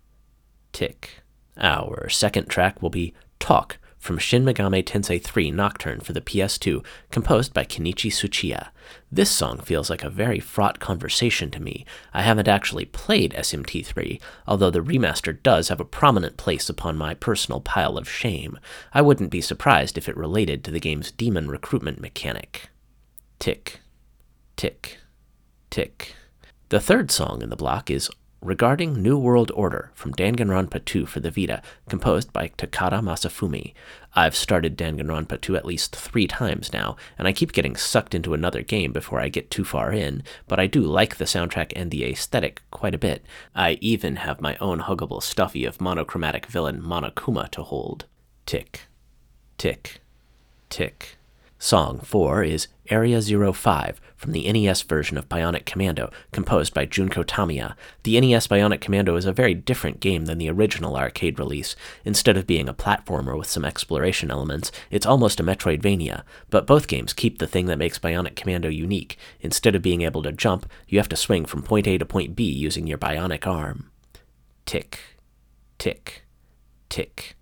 tick. 0.71 1.21
Our 1.57 2.09
second 2.09 2.47
track 2.47 2.81
will 2.81 2.89
be 2.89 3.13
Talk 3.39 3.77
from 4.03 4.17
Shin 4.17 4.43
Megami 4.43 4.83
Tensei 4.83 5.21
3 5.21 5.51
Nocturne 5.51 6.01
for 6.01 6.11
the 6.11 6.19
PS2, 6.19 6.83
composed 7.09 7.53
by 7.53 7.63
Kenichi 7.63 8.11
Tsuchiya. 8.11 8.67
This 9.09 9.31
song 9.31 9.59
feels 9.59 9.89
like 9.89 10.03
a 10.03 10.09
very 10.09 10.41
fraught 10.41 10.81
conversation 10.81 11.49
to 11.51 11.61
me. 11.61 11.85
I 12.13 12.23
haven't 12.23 12.49
actually 12.49 12.83
played 12.83 13.31
SMT3, 13.31 14.19
although 14.45 14.69
the 14.69 14.81
remaster 14.81 15.41
does 15.41 15.69
have 15.69 15.79
a 15.79 15.85
prominent 15.85 16.35
place 16.35 16.67
upon 16.67 16.97
my 16.97 17.13
personal 17.13 17.61
pile 17.61 17.97
of 17.97 18.09
shame. 18.09 18.59
I 18.93 19.01
wouldn't 19.01 19.29
be 19.29 19.39
surprised 19.39 19.97
if 19.97 20.09
it 20.09 20.17
related 20.17 20.65
to 20.65 20.71
the 20.71 20.81
game's 20.81 21.09
demon 21.09 21.47
recruitment 21.47 22.01
mechanic. 22.01 22.69
Tick, 23.39 23.79
tick, 24.57 24.97
tick. 25.69 26.13
The 26.67 26.81
third 26.81 27.09
song 27.09 27.41
in 27.41 27.49
the 27.49 27.55
block 27.55 27.89
is 27.89 28.09
regarding 28.43 29.01
New 29.01 29.17
World 29.17 29.51
Order 29.55 29.91
from 29.93 30.13
Danganronpa 30.13 30.83
2 30.83 31.05
for 31.05 31.19
the 31.21 31.31
Vita, 31.31 31.61
composed 31.87 32.33
by 32.33 32.49
Takada 32.49 33.01
Masafumi. 33.01 33.73
I've 34.13 34.35
started 34.35 34.77
Danganronpa 34.77 35.39
2 35.39 35.55
at 35.55 35.65
least 35.65 35.95
three 35.95 36.27
times 36.27 36.73
now, 36.73 36.97
and 37.17 37.27
I 37.27 37.31
keep 37.31 37.53
getting 37.53 37.75
sucked 37.75 38.13
into 38.13 38.33
another 38.33 38.61
game 38.61 38.91
before 38.91 39.19
I 39.19 39.29
get 39.29 39.49
too 39.49 39.63
far 39.63 39.91
in, 39.91 40.23
but 40.47 40.59
I 40.59 40.67
do 40.67 40.81
like 40.81 41.15
the 41.15 41.25
soundtrack 41.25 41.71
and 41.75 41.89
the 41.89 42.03
aesthetic 42.03 42.61
quite 42.69 42.93
a 42.93 42.99
bit. 42.99 43.25
I 43.55 43.77
even 43.81 44.17
have 44.17 44.41
my 44.41 44.57
own 44.57 44.81
huggable 44.81 45.23
stuffy 45.23 45.65
of 45.65 45.81
monochromatic 45.81 46.45
villain 46.47 46.81
Monokuma 46.81 47.49
to 47.51 47.63
hold. 47.63 48.05
Tick, 48.45 48.81
tick, 49.57 50.01
tick. 50.69 51.17
Song 51.57 51.99
4 51.99 52.43
is 52.43 52.67
Area 52.89 53.21
05 53.21 54.01
from 54.23 54.31
the 54.31 54.49
NES 54.49 54.83
version 54.83 55.17
of 55.17 55.27
Bionic 55.27 55.65
Commando, 55.65 56.09
composed 56.31 56.73
by 56.73 56.85
Junko 56.85 57.23
Tamiya. 57.23 57.75
The 58.03 58.21
NES 58.21 58.47
Bionic 58.47 58.79
Commando 58.79 59.17
is 59.17 59.25
a 59.25 59.33
very 59.33 59.53
different 59.53 59.99
game 59.99 60.27
than 60.27 60.37
the 60.37 60.49
original 60.49 60.95
arcade 60.95 61.37
release. 61.37 61.75
Instead 62.05 62.37
of 62.37 62.47
being 62.47 62.69
a 62.69 62.73
platformer 62.73 63.37
with 63.37 63.49
some 63.49 63.65
exploration 63.65 64.31
elements, 64.31 64.71
it's 64.89 65.05
almost 65.05 65.41
a 65.41 65.43
Metroidvania, 65.43 66.23
but 66.49 66.65
both 66.65 66.87
games 66.87 67.11
keep 67.11 67.39
the 67.39 67.47
thing 67.47 67.65
that 67.65 67.77
makes 67.77 67.99
Bionic 67.99 68.37
Commando 68.37 68.69
unique. 68.69 69.17
Instead 69.41 69.75
of 69.75 69.81
being 69.81 70.03
able 70.03 70.23
to 70.23 70.31
jump, 70.31 70.71
you 70.87 70.97
have 70.99 71.09
to 71.09 71.17
swing 71.17 71.43
from 71.43 71.61
point 71.61 71.85
A 71.85 71.97
to 71.97 72.05
point 72.05 72.33
B 72.33 72.45
using 72.49 72.87
your 72.87 72.97
bionic 72.97 73.45
arm. 73.45 73.91
Tick, 74.65 74.99
tick, 75.77 76.23
tick. 76.87 77.35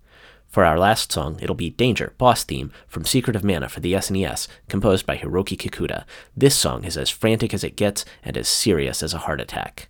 For 0.52 0.66
our 0.66 0.78
last 0.78 1.10
song, 1.10 1.38
it'll 1.40 1.54
be 1.54 1.70
Danger, 1.70 2.12
Boss 2.18 2.44
Theme, 2.44 2.72
from 2.86 3.06
Secret 3.06 3.34
of 3.34 3.42
Mana 3.42 3.70
for 3.70 3.80
the 3.80 3.94
SNES, 3.94 4.48
composed 4.68 5.06
by 5.06 5.16
Hiroki 5.16 5.56
Kikuta. 5.56 6.04
This 6.36 6.54
song 6.54 6.84
is 6.84 6.98
as 6.98 7.08
frantic 7.08 7.54
as 7.54 7.64
it 7.64 7.74
gets 7.74 8.04
and 8.22 8.36
as 8.36 8.48
serious 8.48 9.02
as 9.02 9.14
a 9.14 9.18
heart 9.18 9.40
attack. 9.40 9.88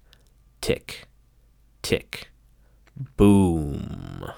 Tick, 0.60 1.08
tick, 1.82 2.30
boom. 3.16 4.30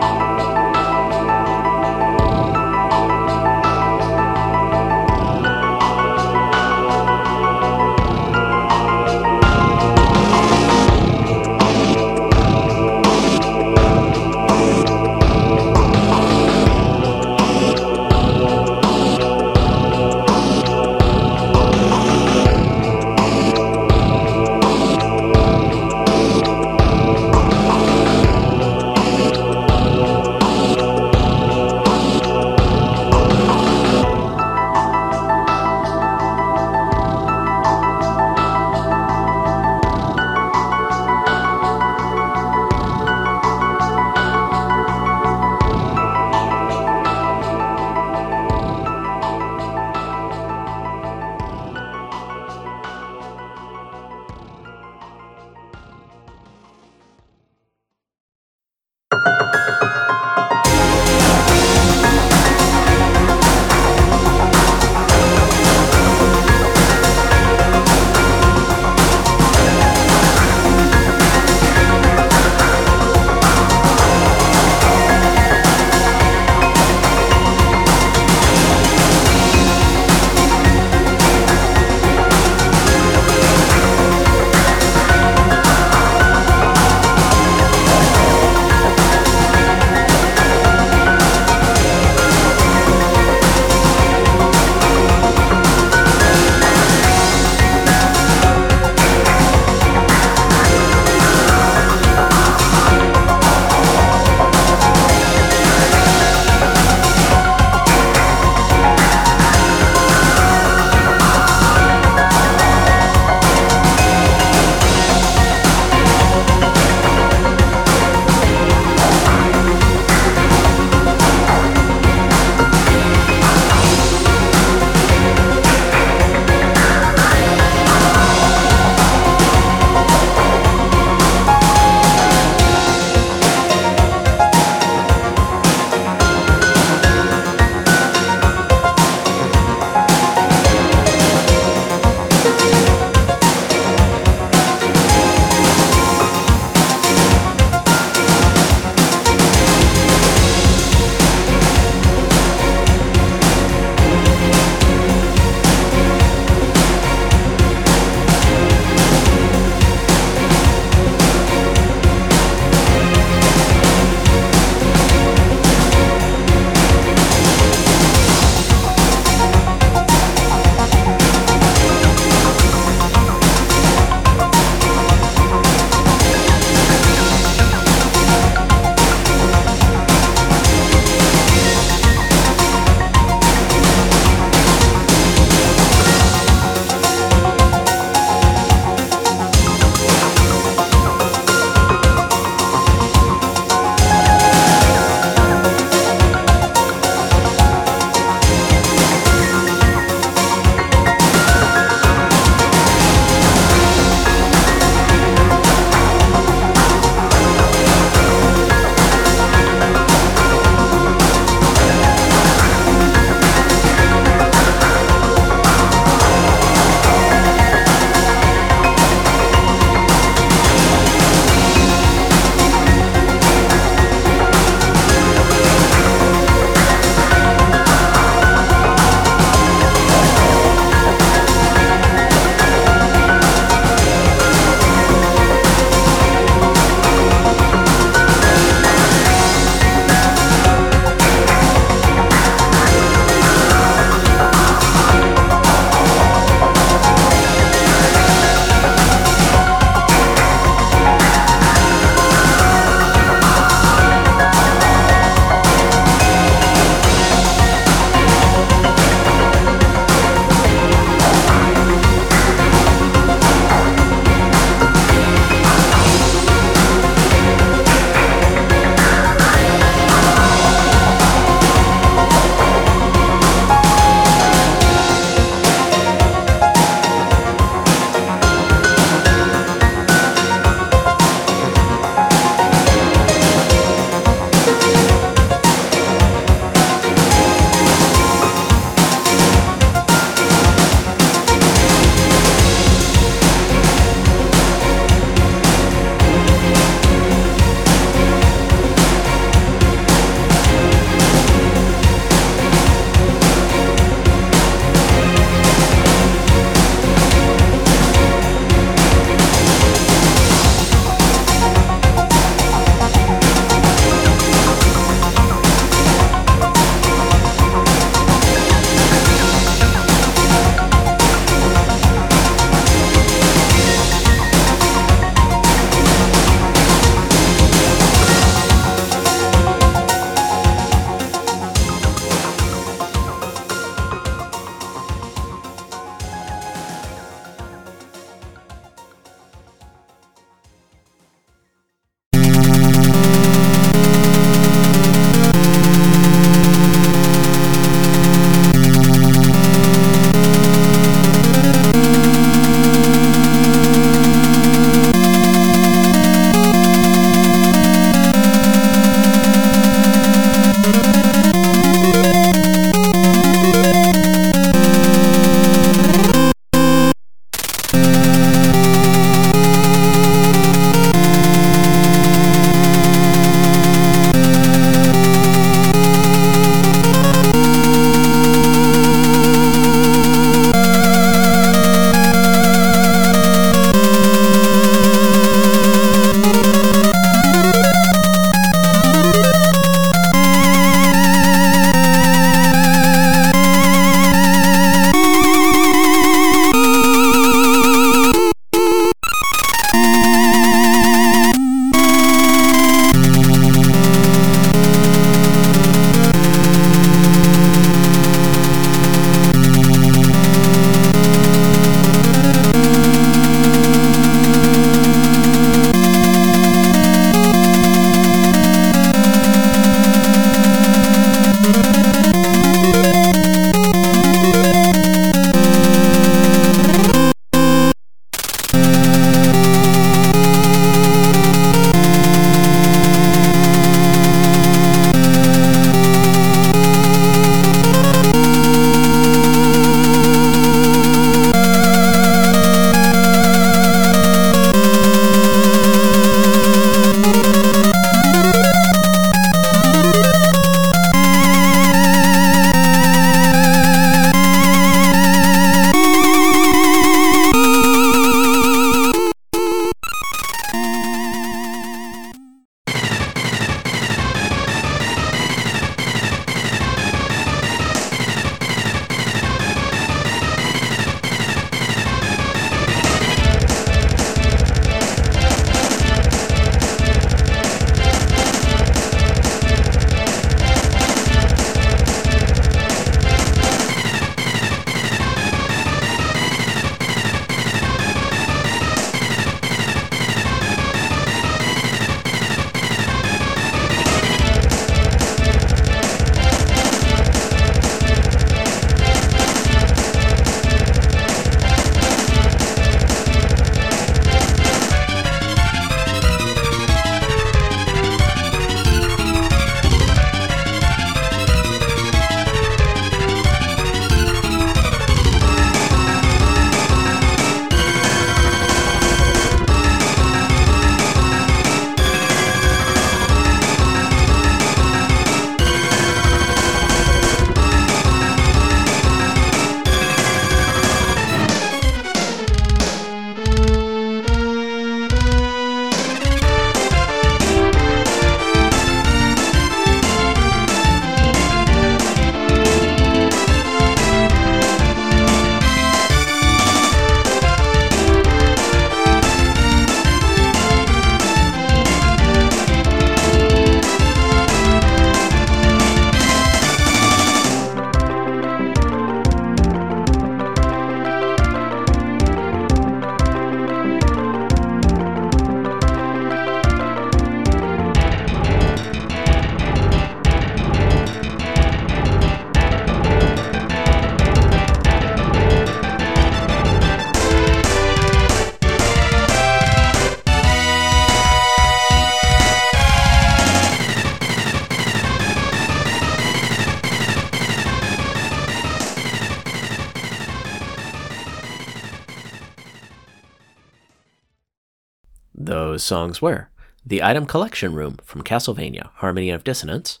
Songs 595.88 596.20
were 596.20 596.50
The 596.84 597.02
Item 597.02 597.24
Collection 597.24 597.74
Room 597.74 597.96
from 598.04 598.22
Castlevania 598.22 598.90
Harmony 598.96 599.30
of 599.30 599.42
Dissonance, 599.42 600.00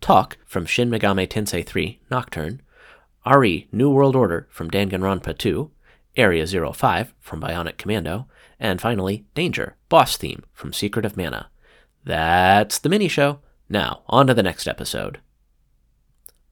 Talk 0.00 0.38
from 0.46 0.64
Shin 0.64 0.88
Megami 0.88 1.26
Tensei 1.26 1.66
3 1.66 1.98
Nocturne, 2.08 2.62
RE 3.26 3.66
New 3.72 3.90
World 3.90 4.14
Order 4.14 4.46
from 4.48 4.70
Danganronpa 4.70 5.36
2, 5.36 5.72
Area 6.16 6.46
05 6.46 7.14
from 7.20 7.40
Bionic 7.40 7.78
Commando, 7.78 8.28
and 8.60 8.80
finally 8.80 9.24
Danger 9.34 9.74
Boss 9.88 10.16
Theme 10.16 10.44
from 10.52 10.72
Secret 10.72 11.04
of 11.04 11.16
Mana. 11.16 11.50
That's 12.04 12.78
the 12.78 12.88
mini 12.88 13.08
show. 13.08 13.40
Now, 13.68 14.02
on 14.06 14.28
to 14.28 14.34
the 14.34 14.42
next 14.44 14.68
episode. 14.68 15.18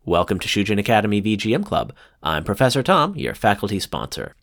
Welcome 0.04 0.40
to 0.40 0.48
Shujin 0.48 0.80
Academy 0.80 1.22
VGM 1.22 1.64
Club. 1.64 1.92
I'm 2.20 2.42
Professor 2.42 2.82
Tom, 2.82 3.14
your 3.14 3.36
faculty 3.36 3.78
sponsor. 3.78 4.34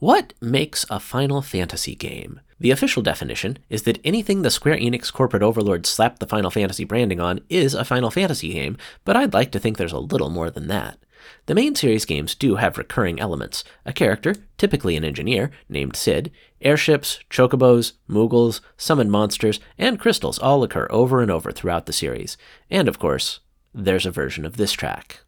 What 0.00 0.32
makes 0.40 0.86
a 0.90 1.00
Final 1.00 1.42
Fantasy 1.42 1.96
game? 1.96 2.38
The 2.60 2.70
official 2.70 3.02
definition 3.02 3.58
is 3.68 3.82
that 3.82 3.98
anything 4.04 4.42
the 4.42 4.50
Square 4.50 4.76
Enix 4.76 5.12
corporate 5.12 5.42
overlords 5.42 5.88
slapped 5.88 6.20
the 6.20 6.26
Final 6.28 6.52
Fantasy 6.52 6.84
branding 6.84 7.18
on 7.18 7.40
is 7.48 7.74
a 7.74 7.84
Final 7.84 8.12
Fantasy 8.12 8.52
game, 8.52 8.76
but 9.04 9.16
I'd 9.16 9.34
like 9.34 9.50
to 9.50 9.58
think 9.58 9.76
there's 9.76 9.90
a 9.90 9.98
little 9.98 10.30
more 10.30 10.50
than 10.50 10.68
that. 10.68 11.00
The 11.46 11.54
main 11.56 11.74
series 11.74 12.04
games 12.04 12.36
do 12.36 12.54
have 12.54 12.78
recurring 12.78 13.18
elements 13.18 13.64
a 13.84 13.92
character, 13.92 14.36
typically 14.56 14.96
an 14.96 15.04
engineer, 15.04 15.50
named 15.68 15.96
Cid, 15.96 16.30
airships, 16.60 17.18
chocobos, 17.28 17.94
moogles, 18.08 18.60
summoned 18.76 19.10
monsters, 19.10 19.58
and 19.78 19.98
crystals 19.98 20.38
all 20.38 20.62
occur 20.62 20.86
over 20.90 21.20
and 21.22 21.30
over 21.30 21.50
throughout 21.50 21.86
the 21.86 21.92
series. 21.92 22.36
And 22.70 22.86
of 22.86 23.00
course, 23.00 23.40
there's 23.74 24.06
a 24.06 24.12
version 24.12 24.44
of 24.44 24.58
this 24.58 24.70
track. 24.70 25.22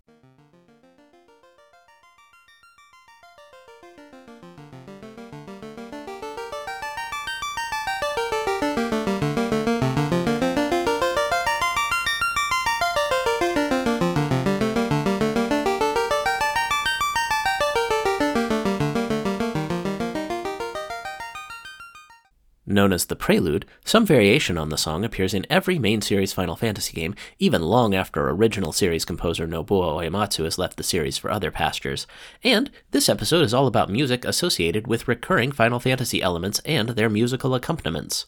Known 22.70 22.92
as 22.92 23.06
the 23.06 23.16
Prelude, 23.16 23.66
some 23.84 24.06
variation 24.06 24.56
on 24.56 24.68
the 24.68 24.78
song 24.78 25.04
appears 25.04 25.34
in 25.34 25.44
every 25.50 25.76
main 25.76 26.00
series 26.00 26.32
Final 26.32 26.54
Fantasy 26.54 26.92
game, 26.92 27.16
even 27.40 27.62
long 27.62 27.96
after 27.96 28.30
original 28.30 28.72
series 28.72 29.04
composer 29.04 29.44
Nobuo 29.44 29.98
Uematsu 30.00 30.44
has 30.44 30.56
left 30.56 30.76
the 30.76 30.84
series 30.84 31.18
for 31.18 31.32
other 31.32 31.50
pastures. 31.50 32.06
And 32.44 32.70
this 32.92 33.08
episode 33.08 33.42
is 33.42 33.52
all 33.52 33.66
about 33.66 33.90
music 33.90 34.24
associated 34.24 34.86
with 34.86 35.08
recurring 35.08 35.50
Final 35.50 35.80
Fantasy 35.80 36.22
elements 36.22 36.60
and 36.60 36.90
their 36.90 37.10
musical 37.10 37.56
accompaniments. 37.56 38.26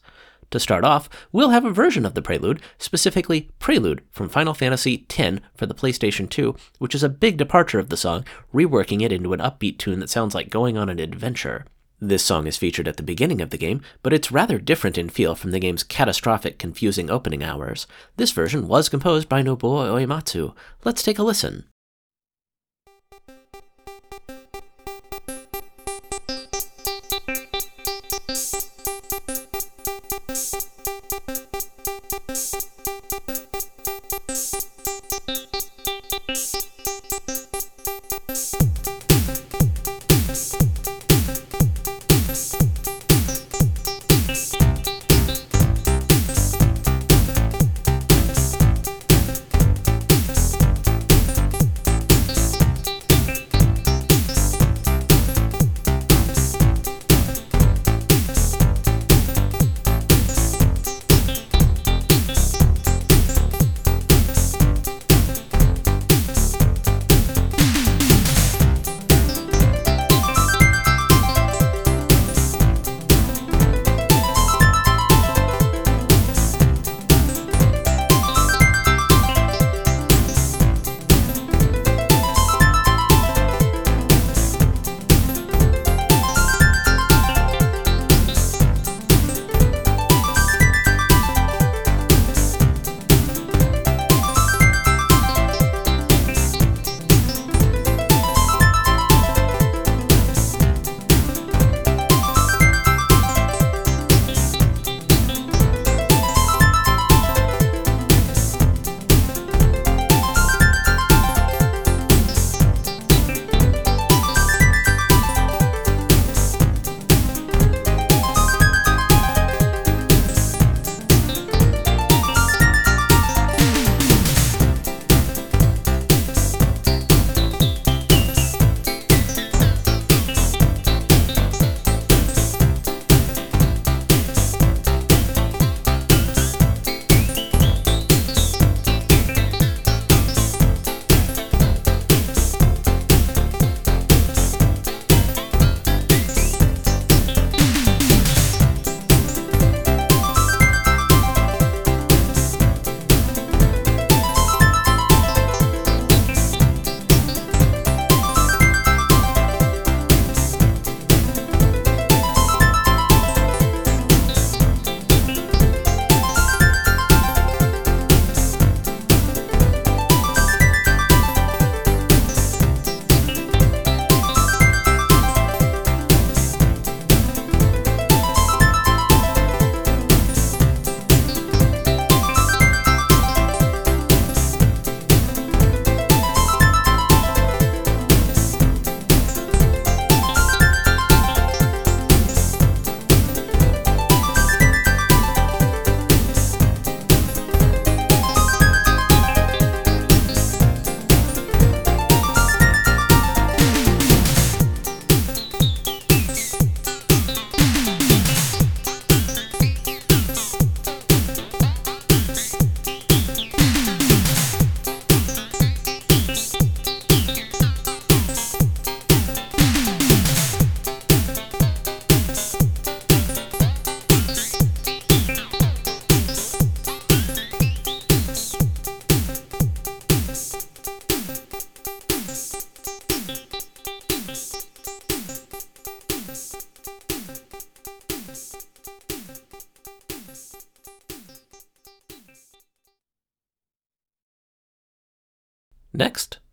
To 0.51 0.59
start 0.59 0.82
off, 0.82 1.09
we'll 1.30 1.51
have 1.51 1.64
a 1.64 1.70
version 1.70 2.05
of 2.05 2.14
the 2.14 2.20
Prelude, 2.20 2.61
specifically 2.78 3.49
Prelude 3.61 4.03
from 4.11 4.28
Final 4.28 4.55
Fantasy 4.55 5.07
X 5.09 5.38
for 5.55 5.66
the 5.66 5.74
PlayStation 5.74 6.28
2, 6.28 6.57
which 6.80 6.97
is 6.97 7.05
a 7.05 7.09
big 7.09 7.36
departure 7.36 7.78
of 7.78 7.90
the 7.90 7.97
song, 7.97 8.24
reworking 8.53 9.03
it 9.03 9.12
into 9.12 9.34
an 9.34 9.38
upbeat 9.38 9.78
tune 9.78 10.01
that 10.01 10.11
sounds 10.11 10.34
like 10.34 10.51
going 10.51 10.76
on 10.76 10.88
an 10.88 10.99
adventure. 10.99 11.64
This 12.05 12.25
song 12.25 12.49
is 12.49 12.57
featured 12.57 12.89
at 12.89 12.97
the 12.97 13.05
beginning 13.05 13.41
of 13.41 13.51
the 13.51 13.57
game, 13.57 13.81
but 14.03 14.13
it's 14.13 14.33
rather 14.33 14.59
different 14.59 14.99
in 14.99 15.09
feel 15.09 15.37
from 15.37 15.53
the 15.53 15.61
game's 15.61 15.85
catastrophic, 15.85 16.59
confusing 16.59 17.09
opening 17.09 17.45
hours. 17.45 17.87
This 18.17 18.33
version 18.33 18.67
was 18.67 18.89
composed 18.89 19.29
by 19.29 19.41
Nobuo 19.41 19.87
Uematsu. 19.87 20.53
Let's 20.83 21.05
take 21.05 21.21
a 21.21 21.23
listen. 21.23 21.67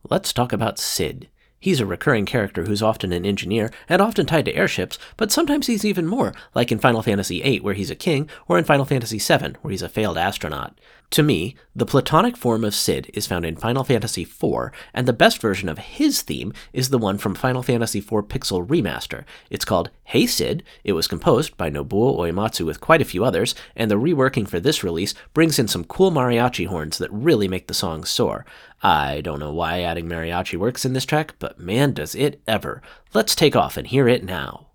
Let's 0.10 0.34
talk 0.34 0.52
about 0.52 0.80
Cid. 0.80 1.30
He's 1.60 1.80
a 1.80 1.86
recurring 1.86 2.26
character 2.26 2.64
who's 2.66 2.82
often 2.82 3.14
an 3.14 3.28
engineer 3.28 3.70
and 3.88 4.02
often 4.02 4.26
tied 4.26 4.46
to 4.46 4.56
airships, 4.56 4.98
but 5.18 5.32
sometimes 5.32 5.68
he's 5.68 5.86
even 5.86 6.08
more, 6.08 6.34
like 6.56 6.72
in 6.72 6.80
Final 6.80 7.04
Fantasy 7.04 7.44
VIII, 7.44 7.60
where 7.60 7.76
he's 7.76 7.92
a 7.92 7.96
king, 7.96 8.28
or 8.48 8.58
in 8.58 8.64
Final 8.64 8.86
Fantasy 8.86 9.20
VII, 9.20 9.54
where 9.62 9.70
he's 9.70 9.84
a 9.84 9.90
failed 9.90 10.18
astronaut. 10.18 10.80
To 11.12 11.24
me, 11.24 11.56
the 11.76 11.88
platonic 11.88 12.38
form 12.38 12.64
of 12.64 12.76
Cid 12.76 13.10
is 13.16 13.26
found 13.26 13.44
in 13.44 13.56
Final 13.56 13.84
Fantasy 13.84 14.22
IV, 14.22 14.70
and 14.94 15.08
the 15.08 15.14
best 15.14 15.42
version 15.42 15.68
of 15.68 15.80
his 15.80 16.22
theme 16.22 16.54
is 16.72 16.90
the 16.90 17.00
one 17.00 17.18
from 17.18 17.34
Final 17.34 17.64
Fantasy 17.64 17.98
IV 17.98 18.28
Pixel 18.28 18.66
Remaster. 18.66 19.24
It's 19.50 19.66
called 19.66 19.90
Hey 20.04 20.28
Cid. 20.28 20.62
It 20.84 20.94
was 20.94 21.08
composed 21.08 21.58
by 21.58 21.72
Nobuo 21.72 22.20
Uematsu 22.20 22.64
with 22.64 22.80
quite 22.80 23.02
a 23.02 23.06
few 23.06 23.26
others, 23.26 23.56
and 23.76 23.90
the 23.90 23.96
reworking 23.96 24.48
for 24.48 24.60
this 24.60 24.84
release 24.84 25.16
brings 25.34 25.58
in 25.58 25.68
some 25.68 25.84
cool 25.84 26.12
mariachi 26.12 26.68
horns 26.68 27.00
that 27.00 27.12
really 27.12 27.48
make 27.48 27.68
the 27.68 27.74
song 27.74 28.04
soar. 28.04 28.46
I 28.84 29.22
don't 29.22 29.40
know 29.40 29.52
why 29.52 29.82
adding 29.82 30.08
mariachi 30.08 30.60
works 30.60 30.86
in 30.86 30.94
this 30.94 31.06
track, 31.06 31.34
but 31.40 31.60
man, 31.60 31.94
does 31.94 32.14
it 32.14 32.40
ever. 32.48 32.84
Let's 33.16 33.34
take 33.34 33.56
off 33.56 33.78
and 33.78 33.88
hear 33.88 34.08
it 34.08 34.24
now. 34.24 34.68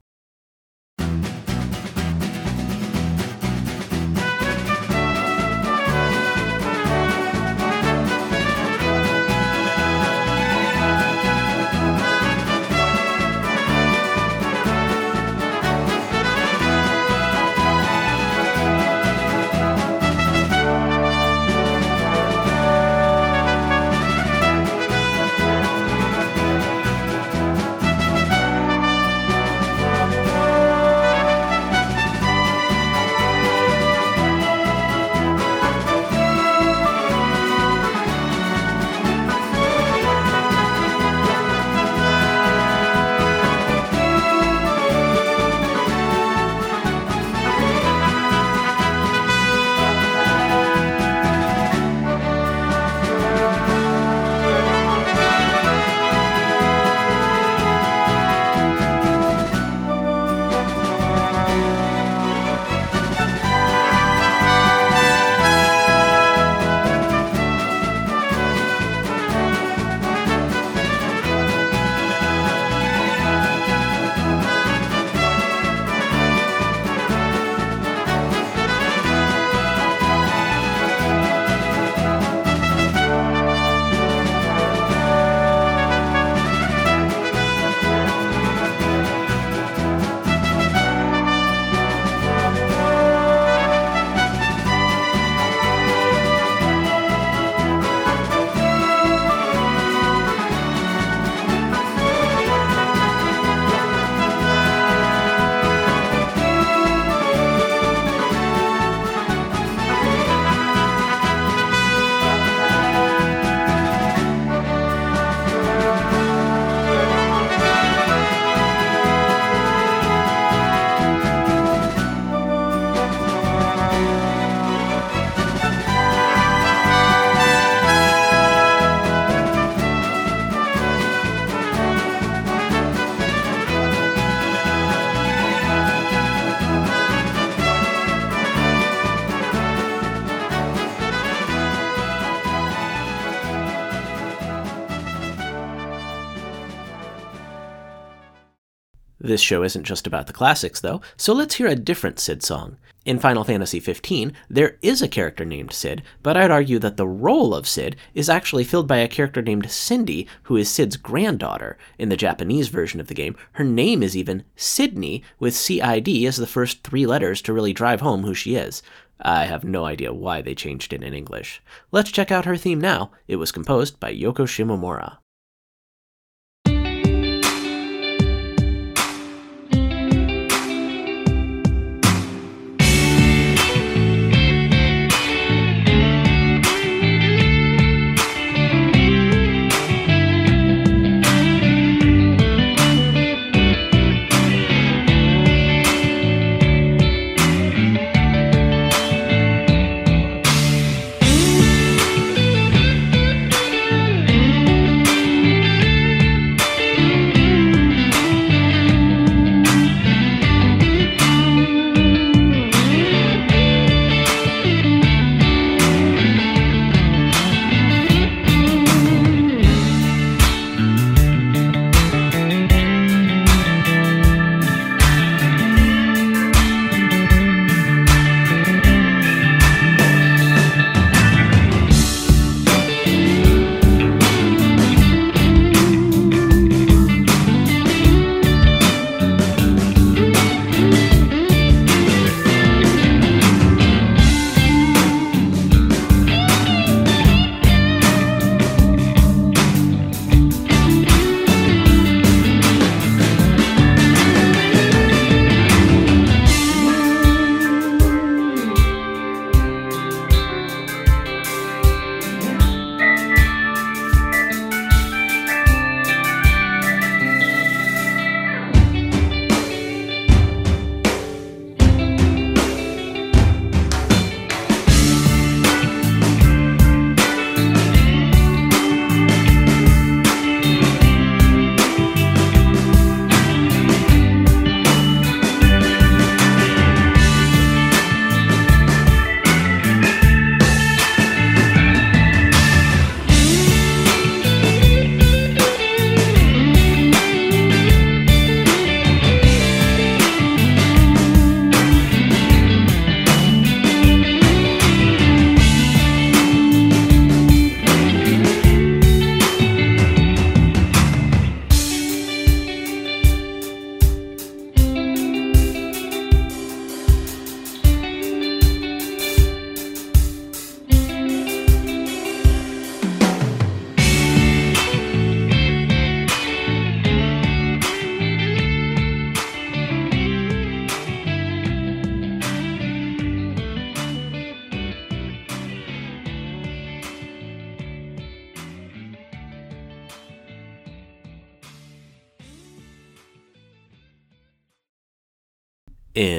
This 149.35 149.41
show 149.41 149.65
isn't 149.65 149.83
just 149.83 150.07
about 150.07 150.29
the 150.29 150.33
classics, 150.33 150.79
though, 150.79 151.01
so 151.17 151.33
let's 151.33 151.57
hear 151.57 151.67
a 151.67 151.75
different 151.75 152.21
Cid 152.21 152.45
song. 152.45 152.77
In 153.05 153.19
Final 153.19 153.43
Fantasy 153.43 153.81
XV, 153.81 154.31
there 154.49 154.79
is 154.81 155.03
a 155.03 155.09
character 155.09 155.45
named 155.45 155.73
Cid, 155.73 156.05
but 156.23 156.37
I'd 156.37 156.53
argue 156.53 156.79
that 156.79 156.97
the 156.97 157.09
role 157.09 157.53
of 157.53 157.67
Cid 157.67 157.97
is 158.15 158.29
actually 158.29 158.63
filled 158.63 158.87
by 158.87 158.99
a 158.99 159.09
character 159.09 159.43
named 159.43 159.69
Cindy, 159.73 160.29
who 160.45 160.57
is 160.57 160.69
Cid's 160.69 160.97
granddaughter. 160.97 161.77
In 161.99 162.11
the 162.11 162.17
Japanese 162.17 162.69
version 162.69 163.01
of 163.01 163.09
the 163.09 163.15
game, 163.15 163.35
her 163.55 163.65
name 163.65 164.05
is 164.05 164.17
even 164.17 164.45
Cidney, 164.57 165.25
with 165.41 165.57
CID 165.57 166.25
as 166.27 166.37
the 166.37 166.47
first 166.47 166.85
three 166.85 167.05
letters 167.05 167.43
to 167.43 167.53
really 167.53 167.73
drive 167.73 168.03
home 168.03 168.23
who 168.23 168.35
she 168.35 168.55
is. 168.55 168.85
I 169.19 169.47
have 169.47 169.65
no 169.65 169.85
idea 169.85 170.15
why 170.15 170.43
they 170.43 170.55
changed 170.55 170.93
it 170.93 171.03
in 171.03 171.13
English. 171.13 171.61
Let's 171.91 172.13
check 172.13 172.31
out 172.31 172.45
her 172.45 172.57
theme 172.57 172.81
now. 172.81 173.11
It 173.27 173.35
was 173.35 173.51
composed 173.51 173.99
by 173.99 174.15
Yoko 174.15 174.47
Shimomura. 174.47 175.17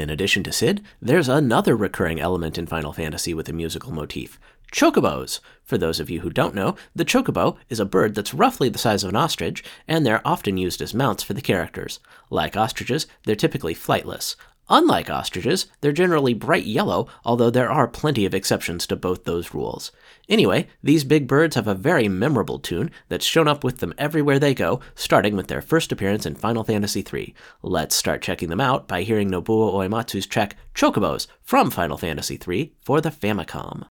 In 0.06 0.12
addition 0.12 0.44
to 0.44 0.52
Cid, 0.52 0.84
there's 1.02 1.28
another 1.28 1.76
recurring 1.76 2.20
element 2.20 2.60
in 2.60 2.68
Final 2.68 2.94
Fantasy 2.94 3.34
with 3.34 3.50
a 3.50 3.54
musical 3.54 3.92
motif 3.92 4.40
chocobos. 4.72 5.40
For 5.64 5.80
those 5.80 6.00
of 6.00 6.12
you 6.12 6.20
who 6.20 6.30
don't 6.30 6.54
know, 6.54 6.76
the 6.94 7.04
chocobo 7.04 7.58
is 7.70 7.80
a 7.80 7.86
bird 7.86 8.14
that's 8.14 8.32
roughly 8.32 8.70
the 8.70 8.78
size 8.78 9.04
of 9.04 9.10
an 9.10 9.16
ostrich, 9.16 9.64
and 9.88 10.06
they're 10.06 10.22
often 10.24 10.58
used 10.58 10.80
as 10.80 10.94
mounts 10.94 11.24
for 11.24 11.34
the 11.34 11.42
characters. 11.42 12.00
Like 12.30 12.56
ostriches, 12.56 13.08
they're 13.24 13.36
typically 13.36 13.74
flightless. 13.74 14.36
Unlike 14.70 15.10
ostriches, 15.10 15.66
they're 15.82 15.92
generally 15.92 16.36
bright 16.36 16.66
yellow, 16.66 17.08
although 17.24 17.50
there 17.50 17.72
are 17.72 17.88
plenty 17.88 18.28
of 18.28 18.36
exceptions 18.36 18.86
to 18.86 18.96
both 18.96 19.24
those 19.24 19.56
rules. 19.56 19.92
Anyway, 20.28 20.68
these 20.82 21.04
big 21.04 21.28
birds 21.28 21.56
have 21.56 21.68
a 21.68 21.76
very 21.76 22.08
memorable 22.08 22.60
tune 22.60 22.92
that's 23.10 23.26
shown 23.26 23.48
up 23.48 23.64
with 23.64 23.80
them 23.80 23.94
everywhere 23.98 24.40
they 24.40 24.54
go, 24.54 24.80
starting 24.96 25.36
with 25.36 25.48
their 25.48 25.62
first 25.62 25.92
appearance 25.92 26.26
in 26.26 26.36
Final 26.36 26.64
Fantasy 26.64 27.06
III. 27.12 27.34
Let's 27.62 27.96
start 27.96 28.22
checking 28.22 28.50
them 28.50 28.62
out 28.62 28.88
by 28.88 29.04
hearing 29.04 29.30
Nobuo 29.30 29.74
Uematsu's 29.74 30.26
track 30.26 30.56
Chocobos 30.74 31.28
from 31.42 31.70
Final 31.70 31.98
Fantasy 31.98 32.40
III 32.48 32.74
for 32.82 33.02
the 33.02 33.12
Famicom. 33.12 33.88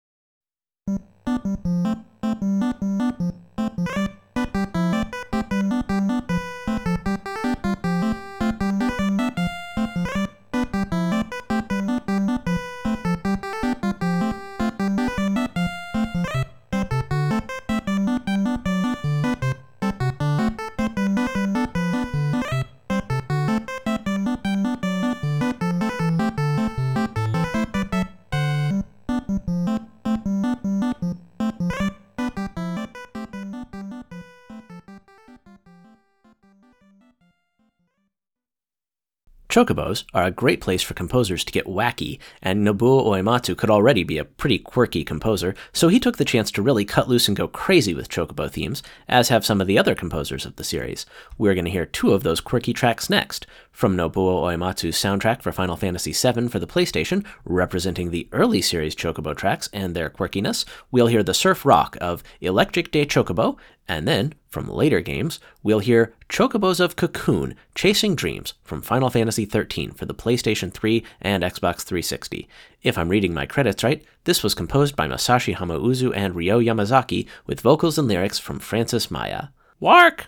Chocobos 39.52 40.06
are 40.14 40.24
a 40.24 40.32
great 40.32 40.62
place 40.62 40.82
for 40.82 40.94
composers 40.94 41.44
to 41.44 41.52
get 41.52 41.66
wacky, 41.66 42.20
and 42.42 42.66
Nobuo 42.66 43.06
Uematsu 43.06 43.58
could 43.58 43.70
already 43.70 44.06
be 44.06 44.18
a 44.18 44.24
pretty 44.24 44.58
quirky 44.58 45.04
composer, 45.04 45.56
so 45.74 45.90
he 45.90 46.00
took 46.00 46.16
the 46.16 46.24
chance 46.24 46.52
to 46.52 46.62
really 46.62 46.86
cut 46.86 47.10
loose 47.10 47.28
and 47.28 47.36
go 47.36 47.50
crazy 47.50 47.94
with 47.94 48.08
Chocobo 48.08 48.50
themes, 48.50 48.82
as 49.10 49.28
have 49.28 49.46
some 49.46 49.60
of 49.60 49.68
the 49.68 49.78
other 49.78 49.94
composers 49.94 50.46
of 50.46 50.56
the 50.56 50.64
series. 50.64 51.06
We're 51.38 51.54
going 51.54 51.66
to 51.66 51.72
hear 51.72 51.86
two 51.86 52.14
of 52.14 52.24
those 52.24 52.40
quirky 52.40 52.72
tracks 52.72 53.10
next. 53.10 53.46
From 53.74 53.98
Nobuo 53.98 54.44
Uematsu's 54.44 54.96
soundtrack 54.96 55.42
for 55.42 55.52
Final 55.52 55.76
Fantasy 55.76 56.14
VII 56.14 56.48
for 56.48 56.60
the 56.60 56.68
PlayStation, 56.68 57.26
representing 57.44 58.12
the 58.12 58.30
early 58.32 58.62
series 58.62 58.96
Chocobo 58.96 59.36
tracks 59.36 59.68
and 59.74 59.94
their 59.94 60.10
quirkiness, 60.10 60.64
we'll 60.92 61.08
hear 61.08 61.24
the 61.24 61.34
surf 61.34 61.66
rock 61.66 61.98
of 62.00 62.24
Electric 62.40 62.90
de 62.92 63.06
Chocobo, 63.06 63.58
and 63.92 64.08
then, 64.08 64.34
from 64.48 64.70
later 64.70 65.02
games, 65.02 65.42
we'll 65.64 65.80
hear 65.80 66.14
Chocobos 66.30 66.80
of 66.80 66.96
Cocoon 66.96 67.56
Chasing 67.76 68.16
Dreams 68.16 68.54
from 68.64 68.82
Final 68.82 69.10
Fantasy 69.10 69.46
XIII 69.46 69.88
for 69.88 70.06
the 70.06 70.14
PlayStation 70.14 70.72
3 70.72 71.04
and 71.22 71.44
Xbox 71.44 71.82
360. 71.82 72.48
If 72.84 72.98
I'm 72.98 73.10
reading 73.10 73.34
my 73.34 73.46
credits 73.46 73.84
right, 73.84 74.02
this 74.24 74.44
was 74.44 74.56
composed 74.56 74.96
by 74.96 75.10
Masashi 75.10 75.58
Hamauzu 75.58 76.14
and 76.16 76.38
Ryo 76.38 76.62
Yamazaki 76.62 77.28
with 77.46 77.60
vocals 77.60 77.98
and 77.98 78.08
lyrics 78.08 78.40
from 78.40 78.60
Frances 78.60 79.12
Maya. 79.12 79.48
Wark! 79.82 80.28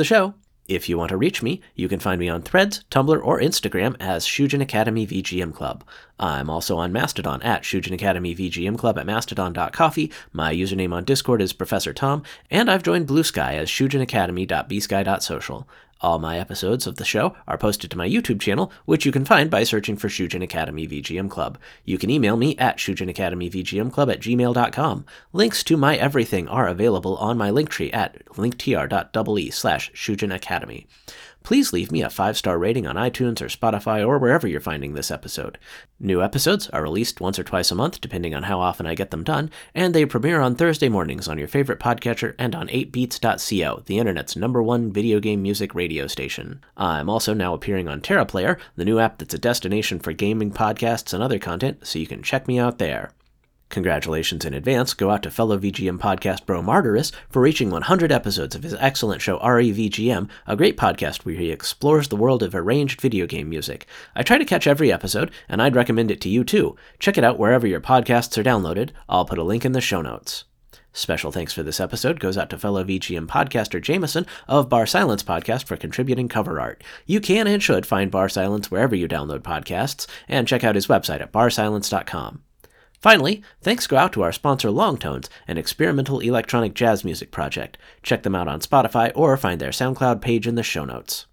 The 0.00 0.04
show. 0.04 0.32
If 0.66 0.88
you 0.88 0.96
want 0.96 1.10
to 1.10 1.18
reach 1.18 1.42
me, 1.42 1.60
you 1.74 1.86
can 1.86 2.00
find 2.00 2.18
me 2.18 2.30
on 2.30 2.40
Threads, 2.40 2.84
Tumblr, 2.90 3.22
or 3.22 3.38
Instagram 3.38 3.96
as 4.00 4.24
Shujin 4.24 4.62
Academy 4.62 5.06
VGM 5.06 5.52
Club. 5.52 5.84
I'm 6.18 6.48
also 6.48 6.78
on 6.78 6.90
Mastodon 6.90 7.42
at 7.42 7.64
Shujin 7.64 7.92
Academy 7.92 8.34
VGM 8.34 8.78
Club 8.78 8.96
at 8.96 9.04
mastodon.coffee. 9.04 10.10
My 10.32 10.54
username 10.54 10.94
on 10.94 11.04
Discord 11.04 11.42
is 11.42 11.52
Professor 11.52 11.92
Tom, 11.92 12.22
and 12.50 12.70
I've 12.70 12.82
joined 12.82 13.08
Bluesky 13.08 13.58
as 13.58 13.68
shujinacademy.bsky.social. 13.68 15.68
All 16.02 16.18
my 16.18 16.38
episodes 16.38 16.86
of 16.86 16.96
the 16.96 17.04
show 17.04 17.36
are 17.46 17.58
posted 17.58 17.90
to 17.90 17.98
my 17.98 18.08
YouTube 18.08 18.40
channel, 18.40 18.72
which 18.86 19.04
you 19.04 19.12
can 19.12 19.26
find 19.26 19.50
by 19.50 19.64
searching 19.64 19.96
for 19.96 20.08
Shujin 20.08 20.42
Academy 20.42 20.88
VGM 20.88 21.28
Club. 21.28 21.58
You 21.84 21.98
can 21.98 22.08
email 22.08 22.38
me 22.38 22.56
at 22.56 22.78
shujinacademyvgmclub 22.78 24.10
at 24.10 24.20
gmail.com. 24.20 25.04
Links 25.34 25.62
to 25.64 25.76
my 25.76 25.96
everything 25.96 26.48
are 26.48 26.68
available 26.68 27.16
on 27.18 27.36
my 27.36 27.50
linktree 27.50 27.92
at 27.92 28.24
linktr.ee 28.28 29.50
slash 29.50 29.92
please 31.42 31.72
leave 31.72 31.90
me 31.90 32.02
a 32.02 32.10
five 32.10 32.36
star 32.36 32.58
rating 32.58 32.86
on 32.86 32.96
iTunes 32.96 33.40
or 33.40 33.46
Spotify 33.46 34.06
or 34.06 34.18
wherever 34.18 34.46
you're 34.46 34.60
finding 34.60 34.94
this 34.94 35.10
episode. 35.10 35.58
New 35.98 36.22
episodes 36.22 36.68
are 36.70 36.82
released 36.82 37.20
once 37.20 37.38
or 37.38 37.44
twice 37.44 37.70
a 37.70 37.74
month, 37.74 38.00
depending 38.00 38.34
on 38.34 38.44
how 38.44 38.60
often 38.60 38.86
I 38.86 38.94
get 38.94 39.10
them 39.10 39.24
done, 39.24 39.50
and 39.74 39.94
they 39.94 40.06
premiere 40.06 40.40
on 40.40 40.54
Thursday 40.54 40.88
mornings 40.88 41.28
on 41.28 41.38
your 41.38 41.48
favorite 41.48 41.80
podcatcher 41.80 42.34
and 42.38 42.54
on 42.54 42.68
8beats.co, 42.68 43.82
the 43.86 43.98
internet's 43.98 44.36
number 44.36 44.62
one 44.62 44.92
video 44.92 45.20
game 45.20 45.42
music 45.42 45.74
radio 45.74 46.06
station. 46.06 46.62
I'm 46.76 47.08
also 47.08 47.34
now 47.34 47.54
appearing 47.54 47.88
on 47.88 48.00
TerraPlayer, 48.00 48.58
the 48.76 48.84
new 48.84 48.98
app 48.98 49.18
that's 49.18 49.34
a 49.34 49.38
destination 49.38 49.98
for 49.98 50.12
gaming 50.12 50.52
podcasts 50.52 51.12
and 51.12 51.22
other 51.22 51.38
content, 51.38 51.86
so 51.86 51.98
you 51.98 52.06
can 52.06 52.22
check 52.22 52.48
me 52.48 52.58
out 52.58 52.78
there. 52.78 53.12
Congratulations 53.70 54.44
in 54.44 54.52
advance 54.52 54.94
go 54.94 55.10
out 55.10 55.22
to 55.22 55.30
fellow 55.30 55.56
VGM 55.56 55.98
podcast 55.98 56.44
bro 56.44 56.60
Martyrus 56.60 57.12
for 57.30 57.40
reaching 57.40 57.70
100 57.70 58.10
episodes 58.10 58.56
of 58.56 58.64
his 58.64 58.74
excellent 58.74 59.22
show 59.22 59.38
REVGM, 59.38 60.28
a 60.48 60.56
great 60.56 60.76
podcast 60.76 61.24
where 61.24 61.36
he 61.36 61.52
explores 61.52 62.08
the 62.08 62.16
world 62.16 62.42
of 62.42 62.52
arranged 62.52 63.00
video 63.00 63.26
game 63.26 63.48
music. 63.48 63.86
I 64.16 64.24
try 64.24 64.38
to 64.38 64.44
catch 64.44 64.66
every 64.66 64.92
episode, 64.92 65.30
and 65.48 65.62
I'd 65.62 65.76
recommend 65.76 66.10
it 66.10 66.20
to 66.22 66.28
you 66.28 66.42
too. 66.42 66.74
Check 66.98 67.16
it 67.16 67.22
out 67.22 67.38
wherever 67.38 67.64
your 67.64 67.80
podcasts 67.80 68.36
are 68.36 68.42
downloaded. 68.42 68.90
I'll 69.08 69.24
put 69.24 69.38
a 69.38 69.44
link 69.44 69.64
in 69.64 69.70
the 69.70 69.80
show 69.80 70.02
notes. 70.02 70.44
Special 70.92 71.30
thanks 71.30 71.52
for 71.52 71.62
this 71.62 71.78
episode 71.78 72.18
goes 72.18 72.36
out 72.36 72.50
to 72.50 72.58
fellow 72.58 72.82
VGM 72.82 73.28
podcaster 73.28 73.80
Jameson 73.80 74.26
of 74.48 74.68
Bar 74.68 74.86
Silence 74.86 75.22
Podcast 75.22 75.66
for 75.66 75.76
contributing 75.76 76.26
cover 76.26 76.58
art. 76.58 76.82
You 77.06 77.20
can 77.20 77.46
and 77.46 77.62
should 77.62 77.86
find 77.86 78.10
Bar 78.10 78.30
Silence 78.30 78.68
wherever 78.68 78.96
you 78.96 79.06
download 79.06 79.42
podcasts, 79.42 80.08
and 80.26 80.48
check 80.48 80.64
out 80.64 80.74
his 80.74 80.88
website 80.88 81.20
at 81.20 81.32
barsilence.com. 81.32 82.42
Finally, 83.00 83.42
thanks 83.62 83.86
go 83.86 83.96
out 83.96 84.12
to 84.12 84.22
our 84.22 84.32
sponsor 84.32 84.68
Longtones, 84.68 85.28
an 85.48 85.56
experimental 85.56 86.20
electronic 86.20 86.74
jazz 86.74 87.02
music 87.02 87.30
project. 87.30 87.78
Check 88.02 88.22
them 88.22 88.34
out 88.34 88.46
on 88.46 88.60
Spotify 88.60 89.10
or 89.14 89.36
find 89.38 89.58
their 89.58 89.70
SoundCloud 89.70 90.20
page 90.20 90.46
in 90.46 90.54
the 90.54 90.62
show 90.62 90.84
notes. 90.84 91.26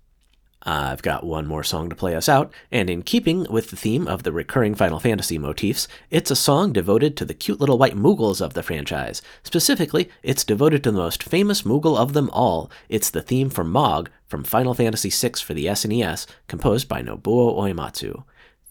I've 0.63 1.01
got 1.01 1.25
one 1.25 1.45
more 1.45 1.63
song 1.63 1.89
to 1.89 1.95
play 1.95 2.15
us 2.15 2.27
out, 2.27 2.53
and 2.71 2.89
in 2.89 3.03
keeping 3.03 3.45
with 3.49 3.69
the 3.69 3.75
theme 3.75 4.07
of 4.07 4.23
the 4.23 4.31
recurring 4.31 4.75
Final 4.75 4.99
Fantasy 4.99 5.37
motifs, 5.37 5.87
it's 6.09 6.31
a 6.31 6.35
song 6.35 6.73
devoted 6.73 7.15
to 7.17 7.25
the 7.25 7.33
cute 7.33 7.59
little 7.59 7.77
white 7.77 7.95
Moogles 7.95 8.41
of 8.41 8.53
the 8.53 8.63
franchise. 8.63 9.21
Specifically, 9.43 10.09
it's 10.23 10.43
devoted 10.43 10.83
to 10.83 10.91
the 10.91 10.97
most 10.97 11.21
famous 11.21 11.61
Moogle 11.61 11.97
of 11.97 12.13
them 12.13 12.29
all. 12.31 12.71
It's 12.89 13.09
the 13.09 13.21
theme 13.21 13.49
for 13.49 13.63
Mog 13.63 14.09
from 14.25 14.43
Final 14.43 14.73
Fantasy 14.73 15.09
VI 15.09 15.37
for 15.37 15.53
the 15.53 15.65
SNES, 15.65 16.25
composed 16.47 16.87
by 16.87 17.01
Nobuo 17.01 17.57
Uematsu. 17.57 18.23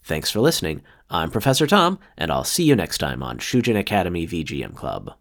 Thanks 0.03 0.29
for 0.29 0.39
listening. 0.39 0.81
I'm 1.09 1.31
Professor 1.31 1.65
Tom, 1.65 1.99
and 2.17 2.31
I'll 2.31 2.43
see 2.43 2.65
you 2.65 2.75
next 2.75 2.97
time 2.97 3.23
on 3.23 3.37
Shujin 3.37 3.79
Academy 3.79 4.27
VGM 4.27 4.75
Club. 4.75 5.15